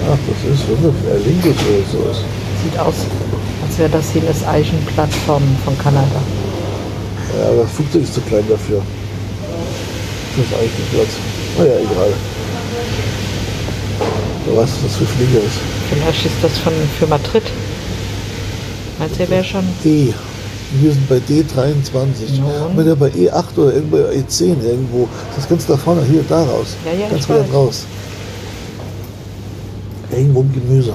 Ach, 0.08 0.18
das 0.28 0.54
ist, 0.54 0.64
das? 0.70 0.80
Ein 0.80 1.24
Lingus 1.26 1.58
oder 1.68 1.84
sowas. 1.92 2.18
sieht 2.64 2.80
aus, 2.80 2.96
wäre 3.80 3.90
das 3.90 4.12
hier 4.12 4.22
das 4.22 4.46
Eichenblatt 4.46 5.14
von, 5.26 5.42
Kanada. 5.82 6.22
Ja, 7.38 7.48
aber 7.50 7.64
das 7.64 7.72
Flugzeug 7.72 8.04
ist 8.04 8.14
zu 8.14 8.22
klein 8.22 8.44
dafür. 8.50 8.82
Für 10.36 10.42
das 10.42 10.60
Eichenblatt. 10.60 11.08
Naja, 11.58 11.80
egal. 11.80 12.14
Du 14.46 14.58
weißt, 14.58 14.74
was 14.74 14.84
das 14.84 14.96
für 14.98 15.06
Flieger 15.06 15.40
ist. 15.40 15.60
Vielleicht 15.90 16.26
ist 16.26 16.36
das 16.42 16.58
von, 16.58 16.74
für 17.00 17.08
Madrid. 17.08 17.44
Meinst 19.00 19.18
du, 19.18 19.24
er 19.24 19.30
wäre 19.30 19.44
schon? 19.44 19.64
E. 19.86 20.14
Wir 20.82 20.92
sind 20.92 21.10
bei 21.10 21.18
D23. 21.18 22.40
Nun. 22.40 22.76
Wenn 22.76 22.88
er 22.88 22.96
bei 22.96 23.10
E8 23.10 23.58
oder 23.58 23.74
irgendwo 23.74 23.98
bei 23.98 24.14
E10 24.14 24.62
irgendwo, 24.62 25.08
das 25.30 25.46
ist 25.46 25.50
ganz 25.50 25.66
da 25.66 25.78
vorne, 25.78 26.04
hier, 26.04 26.24
da 26.28 26.44
raus. 26.44 26.76
Ja, 26.86 27.00
ja, 27.00 27.10
ganz 27.10 27.28
weit 27.30 27.52
raus. 27.54 27.86
Irgendwo 30.12 30.42
im 30.42 30.54
Gemüse. 30.54 30.94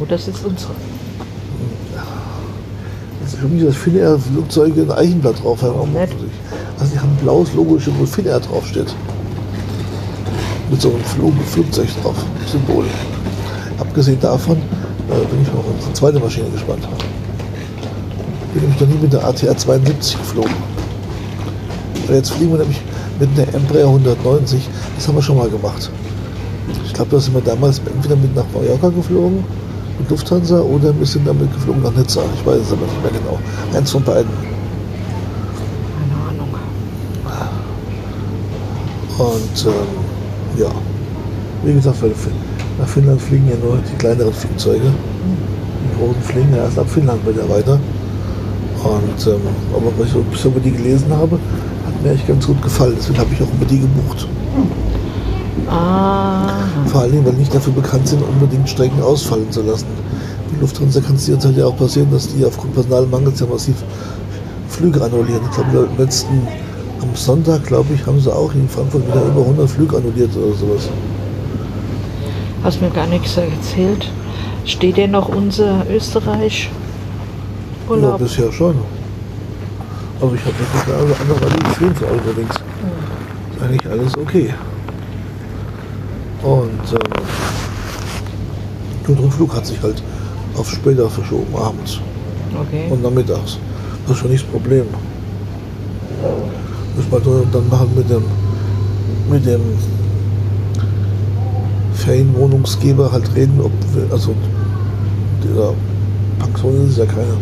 Oh, 0.00 0.04
das 0.06 0.28
ist 0.28 0.44
unsere. 0.44 0.72
Ist 3.30 3.38
irgendwie 3.40 3.64
das 3.64 3.76
Finnair 3.76 4.18
Flugzeuge 4.18 4.82
ein 4.82 4.90
Eichenblatt 4.90 5.40
drauf 5.40 5.62
haben. 5.62 5.96
Also 5.96 6.92
die 6.92 6.98
haben 6.98 7.10
ein 7.10 7.22
blaues 7.22 7.54
Logo, 7.54 7.78
wo 7.98 8.04
Finnair 8.04 8.40
draufsteht. 8.40 8.92
Mit 10.68 10.80
so 10.80 10.90
einem 10.90 11.04
Flug, 11.04 11.32
Flugzeug 11.46 11.86
drauf, 12.02 12.16
Symbol. 12.50 12.84
Abgesehen 13.78 14.18
davon 14.20 14.56
äh, 14.56 15.26
bin 15.30 15.42
ich 15.42 15.48
noch 15.48 15.60
auf 15.60 15.64
unsere 15.72 15.92
zweite 15.92 16.18
Maschine 16.18 16.48
gespannt. 16.50 16.88
Bin 18.52 18.62
nämlich 18.62 18.80
noch 18.80 18.88
nie 18.88 18.98
mit 19.00 19.12
der 19.12 19.24
ATR 19.24 19.56
72 19.56 20.18
geflogen. 20.18 20.52
Weil 22.08 22.16
Jetzt 22.16 22.32
fliegen 22.32 22.50
wir 22.50 22.58
nämlich 22.58 22.80
mit 23.20 23.38
der 23.38 23.54
Embraer 23.54 23.86
190. 23.86 24.68
Das 24.96 25.06
haben 25.06 25.14
wir 25.14 25.22
schon 25.22 25.36
mal 25.36 25.48
gemacht. 25.48 25.88
Ich 26.84 26.94
glaube, 26.94 27.12
da 27.12 27.20
sind 27.20 27.34
wir 27.34 27.42
damals 27.42 27.78
entweder 27.78 28.16
mit 28.16 28.34
nach 28.34 28.44
Mallorca 28.52 28.88
geflogen, 28.88 29.44
mit 30.00 30.10
Lufthansa, 30.10 30.60
oder 30.60 30.98
wir 30.98 31.06
sind 31.06 31.26
damit 31.26 31.52
geflogen 31.52 31.82
nach 31.82 31.92
Nizza. 31.92 32.22
Ich 32.34 32.46
weiß 32.46 32.60
es 32.60 32.72
aber 32.72 32.86
nicht 32.86 33.02
mehr 33.02 33.12
genau. 33.12 33.38
Eins 33.76 33.90
von 33.90 34.02
beiden. 34.02 34.30
Keine 35.98 36.16
Ahnung. 36.28 36.48
Und 39.18 39.66
ähm, 39.66 40.60
ja, 40.60 40.70
wie 41.64 41.74
gesagt, 41.74 42.02
weil 42.02 42.12
nach 42.78 42.88
Finnland 42.88 43.20
fliegen 43.20 43.48
ja 43.48 43.56
nur 43.62 43.78
die 43.78 43.96
kleineren 43.96 44.32
Flugzeuge. 44.32 44.80
Die 44.80 45.98
großen 45.98 46.22
fliegen 46.22 46.54
ja 46.54 46.64
erst 46.64 46.78
ab 46.78 46.88
Finnland 46.88 47.20
wieder 47.28 47.48
weiter. 47.48 47.78
Und 48.82 49.26
ähm, 49.26 49.40
aber 49.74 49.92
was 49.98 50.08
ich 50.08 50.40
so 50.40 50.48
über 50.48 50.60
die 50.60 50.70
gelesen 50.70 51.12
habe, 51.12 51.38
hat 51.86 52.02
mir 52.02 52.12
echt 52.12 52.26
ganz 52.26 52.46
gut 52.46 52.62
gefallen. 52.62 52.94
Deswegen 52.98 53.18
habe 53.18 53.28
ich 53.34 53.42
auch 53.42 53.52
über 53.52 53.66
die 53.66 53.80
gebucht. 53.80 54.26
Ah, 55.68 56.48
Vor 56.86 57.02
allem, 57.02 57.24
weil 57.24 57.32
nicht 57.34 57.54
dafür 57.54 57.72
bekannt 57.72 58.08
sind, 58.08 58.22
unbedingt 58.22 58.68
Strecken 58.68 59.00
ausfallen 59.02 59.50
zu 59.50 59.62
lassen. 59.62 59.86
Die 60.54 60.60
Lufthansa 60.60 61.00
kann 61.00 61.14
es 61.16 61.26
derzeit 61.26 61.56
ja 61.56 61.66
auch 61.66 61.76
passieren, 61.76 62.10
dass 62.10 62.28
die 62.28 62.44
aufgrund 62.44 62.74
Personalmangels 62.74 63.40
ja 63.40 63.46
massiv 63.46 63.76
Flüge 64.68 65.02
annullieren. 65.02 65.42
Ich 65.44 65.56
glaube, 65.56 65.88
am 65.90 65.98
letzten, 65.98 66.46
am 67.02 67.14
Sonntag, 67.14 67.64
glaube 67.66 67.92
ich, 67.94 68.04
haben 68.06 68.20
sie 68.20 68.32
auch 68.34 68.52
in 68.54 68.68
Frankfurt 68.68 69.06
wieder 69.06 69.22
über 69.24 69.40
100 69.42 69.68
Flüge 69.70 69.96
annulliert 69.96 70.30
oder 70.36 70.54
sowas. 70.56 70.88
hast 72.64 72.80
mir 72.80 72.90
gar 72.90 73.06
nichts 73.06 73.36
erzählt. 73.36 74.10
Steht 74.64 74.96
denn 74.96 75.12
noch 75.12 75.28
unser 75.28 75.84
Österreich 75.90 76.68
Ja, 77.88 77.94
Urlaub? 77.94 78.18
bisher 78.18 78.52
schon. 78.52 78.74
Aber 80.20 80.34
ich 80.34 80.40
habe 80.42 80.54
jetzt 80.60 80.86
eine 80.86 80.96
andere, 80.98 81.68
geschrieben 81.70 81.94
für 81.94 82.06
allerdings. 82.06 82.50
Ist 82.50 83.62
eigentlich 83.62 83.90
alles 83.90 84.18
okay. 84.18 84.52
Und 86.42 86.70
nur 89.06 89.16
der 89.16 89.24
Rückflug 89.24 89.54
hat 89.54 89.66
sich 89.66 89.80
halt 89.82 90.02
auf 90.56 90.70
später 90.70 91.08
verschoben, 91.10 91.54
abends 91.54 92.00
okay. 92.58 92.86
und 92.90 93.02
nachmittags. 93.02 93.58
Das 94.06 94.12
ist 94.12 94.18
schon 94.18 94.30
nicht 94.30 94.44
das 94.44 94.50
Problem. 94.50 94.86
Müssen 96.96 97.10
wir 97.10 97.46
dann 97.52 97.68
machen 97.68 97.90
mit 97.96 98.08
dem, 98.10 98.24
mit 99.30 99.46
dem 99.46 99.60
Ferienwohnungsgeber 101.94 103.12
halt 103.12 103.34
reden, 103.34 103.60
ob 103.60 103.72
wir, 103.94 104.12
also 104.12 104.34
dieser 105.44 105.74
Pension 106.38 106.88
ist 106.88 106.98
ja 106.98 107.06
keine, 107.06 107.36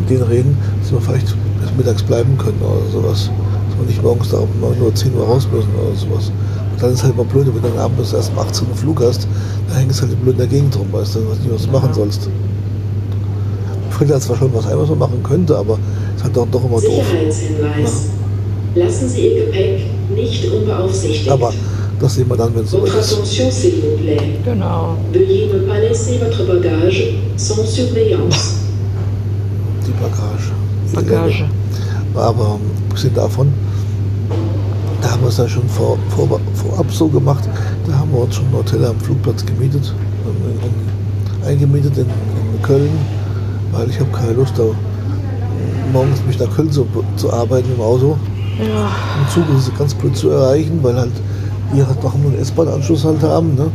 mit 0.00 0.10
denen 0.10 0.22
reden, 0.22 0.58
dass 0.80 0.92
wir 0.92 1.00
vielleicht 1.00 1.36
bis 1.60 1.76
mittags 1.76 2.02
bleiben 2.02 2.36
können 2.38 2.60
oder 2.60 2.90
sowas. 2.90 3.30
Dass 3.68 3.78
wir 3.78 3.86
nicht 3.86 4.02
morgens 4.02 4.30
da 4.30 4.38
um 4.38 4.48
9 4.60 4.80
Uhr, 4.80 4.94
10 4.94 5.14
Uhr 5.14 5.24
raus 5.24 5.48
müssen 5.52 5.70
oder 5.74 5.96
sowas. 5.96 6.30
Dann 6.84 6.92
ist 6.92 7.02
halt 7.02 7.16
mal 7.16 7.24
blöd, 7.24 7.46
wenn 7.46 7.62
du 7.62 7.68
dann 7.68 7.78
abends 7.78 8.12
erst 8.12 8.30
um 8.32 8.40
18 8.40 8.68
Uhr 8.68 8.76
Flug 8.76 9.00
hast, 9.00 9.26
da 9.70 9.76
hängst 9.76 10.02
du 10.02 10.06
halt 10.06 10.20
blöd 10.20 10.34
in 10.34 10.38
der 10.38 10.46
Gegend 10.48 10.78
rum, 10.78 10.86
weißt 10.92 11.14
du, 11.14 11.20
was 11.30 11.38
nicht, 11.38 11.50
was 11.50 11.64
du 11.64 11.70
machen 11.70 11.94
sollst. 11.94 12.28
Fällt 13.88 14.10
da 14.10 14.20
zwar 14.20 14.36
schon 14.36 14.52
was 14.52 14.66
ein, 14.66 14.78
was 14.78 14.90
man 14.90 14.98
machen 14.98 15.22
könnte, 15.22 15.56
aber 15.56 15.78
ist 16.14 16.22
halt 16.22 16.36
doch, 16.36 16.46
doch 16.52 16.62
immer 16.62 16.82
doof. 16.82 16.82
Sicherheitshinweis. 16.82 18.08
Lassen 18.74 19.08
Sie 19.08 19.28
Ihr 19.28 19.46
Gepäck 19.46 19.80
nicht 20.14 20.52
unbeaufsichtigt. 20.52 21.30
Aber 21.30 21.54
das 22.00 22.14
sehen 22.16 22.28
wir 22.28 22.36
dann, 22.36 22.54
wenn 22.54 22.64
es 22.64 22.70
soweit 22.70 22.92
Votre 22.92 23.48
ist. 23.48 23.62
Genau. 24.44 24.96
Veuillez 25.10 25.52
ne 25.54 25.60
pas 25.60 25.78
laisser 25.78 26.20
votre 26.20 26.44
bagage 26.44 27.14
sans 27.36 27.64
surveillance. 27.64 28.56
Die 29.86 29.92
Bagage. 30.02 30.52
Bagage. 30.92 31.44
Aber 32.14 32.58
ähm, 32.60 32.70
abgesehen 32.90 33.14
davon, 33.14 33.48
da 33.48 33.63
haben 35.14 35.22
wir 35.22 35.28
es 35.28 35.36
ja 35.36 35.48
schon 35.48 35.68
vor, 35.68 35.96
vor, 36.08 36.40
vorab 36.54 36.90
so 36.90 37.06
gemacht. 37.06 37.48
Da 37.86 37.96
haben 37.96 38.10
wir 38.10 38.22
uns 38.22 38.34
schon 38.34 38.46
ein 38.46 38.52
Hotel 38.52 38.84
am 38.84 38.98
Flugplatz 38.98 39.46
gemietet, 39.46 39.94
in, 40.24 41.46
in, 41.46 41.48
eingemietet 41.48 41.96
in, 41.98 42.06
in 42.06 42.62
Köln, 42.62 42.90
weil 43.70 43.88
ich 43.88 44.00
habe 44.00 44.10
keine 44.10 44.32
Lust, 44.32 44.58
da 44.58 44.64
morgens 45.92 46.20
mich 46.26 46.36
nach 46.40 46.52
Köln 46.56 46.72
zu, 46.72 46.84
zu 47.14 47.32
arbeiten 47.32 47.72
im 47.72 47.80
Auto. 47.80 48.16
Ja, 48.58 48.90
Im 49.20 49.28
Zug 49.32 49.44
ist 49.56 49.68
es 49.68 49.78
ganz 49.78 49.94
blöd 49.94 50.16
zu 50.16 50.30
erreichen, 50.30 50.80
weil 50.82 50.96
halt 50.96 51.12
wir 51.72 51.86
halt 51.86 52.02
noch 52.02 52.14
einen 52.14 52.36
S-Bahn-Anschluss 52.40 53.04
halt 53.04 53.22
haben. 53.22 53.54
Ne? 53.54 53.70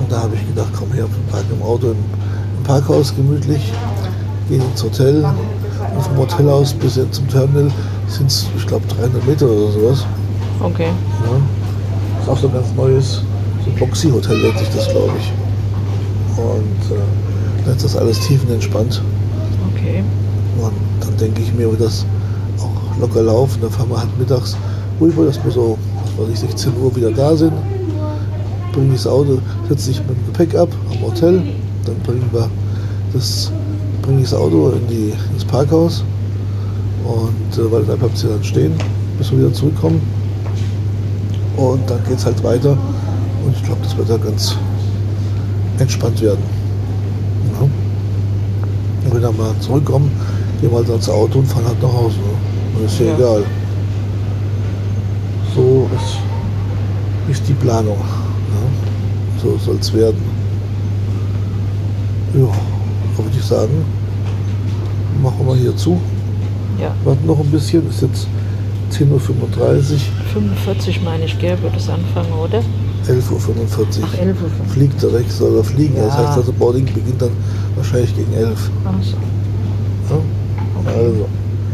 Und 0.00 0.12
da 0.12 0.22
habe 0.22 0.36
ich 0.36 0.46
gedacht, 0.46 0.70
komm 0.78 0.92
her, 0.92 1.06
parken 1.32 1.48
im 1.58 1.62
Auto 1.66 1.88
im, 1.88 1.96
im 2.58 2.62
Parkhaus 2.62 3.12
gemütlich, 3.16 3.72
gehen 4.48 4.62
ins 4.70 4.84
Hotel 4.84 5.24
und 5.96 6.02
vom 6.02 6.16
Hotel 6.16 6.48
aus 6.48 6.72
bis 6.74 6.94
zum 7.10 7.28
Terminal 7.28 7.72
sind 8.08 8.26
es, 8.26 8.46
ich 8.56 8.66
glaube, 8.66 8.86
300 8.86 9.26
Meter 9.26 9.46
oder 9.46 9.72
sowas. 9.72 10.06
Okay. 10.60 10.88
Ja. 10.88 12.20
Ist 12.20 12.28
auch 12.28 12.38
so 12.38 12.48
ein 12.48 12.54
ganz 12.54 12.74
neues, 12.76 13.22
so 13.64 13.70
Boxy-Hotel 13.78 14.38
nennt 14.38 14.58
sich 14.58 14.68
das, 14.70 14.88
glaube 14.88 15.12
ich. 15.18 15.32
Und 16.38 16.96
äh, 16.96 17.64
dann 17.64 17.76
ist 17.76 17.84
das 17.84 17.96
alles 17.96 18.20
tiefenentspannt. 18.20 19.02
Okay. 19.74 20.02
Und 20.60 20.72
dann 21.00 21.16
denke 21.16 21.42
ich 21.42 21.52
mir, 21.54 21.70
wird 21.70 21.80
das 21.80 22.04
auch 22.58 23.00
locker 23.00 23.22
laufen. 23.22 23.60
Dann 23.60 23.70
fahren 23.70 23.90
wir 23.90 23.98
halt 23.98 24.18
mittags 24.18 24.56
rüber, 25.00 25.26
dass 25.26 25.42
wir 25.44 25.50
so, 25.50 25.78
was 26.16 26.26
weiß 26.26 26.34
ich, 26.34 26.40
16 26.50 26.72
Uhr 26.80 26.94
wieder 26.94 27.10
da 27.10 27.36
sind. 27.36 27.52
Bringen 28.72 28.92
das 28.92 29.06
Auto, 29.06 29.38
setze 29.68 29.92
ich 29.92 29.98
mit 30.00 30.10
dem 30.10 30.26
Gepäck 30.26 30.54
ab 30.56 30.68
am 30.90 31.02
Hotel. 31.02 31.42
Dann 31.84 31.96
bringen 32.00 32.28
wir 32.32 32.48
das, 33.12 33.52
bringe 34.02 34.22
ich 34.22 34.30
das 34.30 34.38
Auto 34.38 34.70
in 34.70 34.86
die, 34.88 35.12
ins 35.32 35.44
Parkhaus. 35.44 36.02
Und 37.04 37.58
äh, 37.58 37.70
weil 37.70 37.84
da 37.84 37.96
bleibt 37.96 38.16
sie 38.16 38.28
dann 38.28 38.42
stehen, 38.42 38.72
bis 39.18 39.30
wir 39.30 39.38
wieder 39.38 39.52
zurückkommen. 39.52 40.00
Und 41.56 41.88
dann 41.88 42.02
geht 42.04 42.18
es 42.18 42.24
halt 42.26 42.42
weiter. 42.42 42.72
Und 43.44 43.54
ich 43.54 43.62
glaube, 43.62 43.80
das 43.82 43.96
wird 43.96 44.08
da 44.10 44.16
ganz 44.16 44.56
entspannt 45.78 46.20
werden. 46.22 46.42
Ja. 47.52 47.60
Und 47.62 47.70
wenn 49.04 49.12
wir 49.12 49.20
dann 49.20 49.36
mal 49.36 49.54
zurückkommen, 49.60 50.10
gehen 50.60 50.70
wir 50.70 50.78
halt 50.78 50.90
ans 50.90 51.08
Auto 51.08 51.40
und 51.40 51.46
fahren 51.46 51.66
halt 51.66 51.82
nach 51.82 51.92
Hause. 51.92 52.16
Und 52.76 52.84
ist 52.86 52.98
ja, 52.98 53.06
Ja. 53.06 53.14
egal. 53.16 53.44
So 55.54 55.88
ist, 55.94 57.38
ist 57.38 57.48
die 57.48 57.52
Planung. 57.52 57.98
Ja? 57.98 59.40
So 59.42 59.56
soll 59.58 59.76
es 59.80 59.92
werden. 59.92 60.20
Ja, 62.34 62.46
da 63.16 63.22
würde 63.24 63.36
ich 63.38 63.44
sagen, 63.44 63.84
machen 65.22 65.46
wir 65.46 65.54
hier 65.54 65.76
zu. 65.76 66.00
Ja. 66.84 66.94
Warten 67.04 67.26
noch 67.26 67.40
ein 67.40 67.46
bisschen, 67.50 67.88
ist 67.88 68.02
jetzt 68.02 68.26
10.35 68.92 69.10
Uhr, 69.10 69.18
45 70.34 71.02
meine 71.02 71.24
ich, 71.24 71.38
gell, 71.38 71.56
wird 71.62 71.74
es 71.76 71.88
anfangen, 71.88 72.32
oder? 72.32 72.58
11.45 73.06 73.30
Uhr. 73.30 73.86
Ach, 74.04 74.18
11 74.18 74.36
Uhr. 74.42 74.66
Fliegt 74.68 75.02
direkt, 75.02 75.32
soll 75.32 75.56
er 75.56 75.64
fliegen. 75.64 75.94
Das 75.96 76.08
Ja. 76.14 76.28
heißt 76.28 76.38
also, 76.38 76.52
Boarding 76.52 76.84
beginnt 76.84 77.20
dann 77.22 77.30
wahrscheinlich 77.74 78.14
gegen 78.14 78.32
11. 78.34 78.70
Ach 78.84 78.92
so. 79.02 80.14
Ja? 80.14 80.90
Also, 80.92 81.26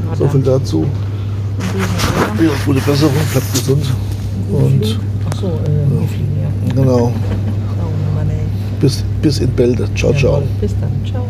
Na 0.08 0.16
so 0.16 0.24
dann. 0.24 0.32
viel 0.32 0.42
dazu. 0.42 0.86
Ja, 2.40 2.50
gute 2.64 2.80
Besserung, 2.80 3.14
bleibt 3.32 3.52
gesund. 3.52 3.84
Und 4.52 5.00
Ach 5.28 5.40
so, 5.40 5.46
äh, 5.46 6.00
wir 6.00 6.08
fliegen 6.08 6.38
ja. 6.40 6.74
genau, 6.74 6.98
Oh 7.06 7.12
bis, 8.80 9.04
bis 9.20 9.38
in 9.40 9.50
Bälde. 9.50 9.86
Ciao, 9.94 10.12
ciao. 10.14 10.42
Bis 10.60 10.74
dann. 10.80 10.90
Ciao. 11.04 11.26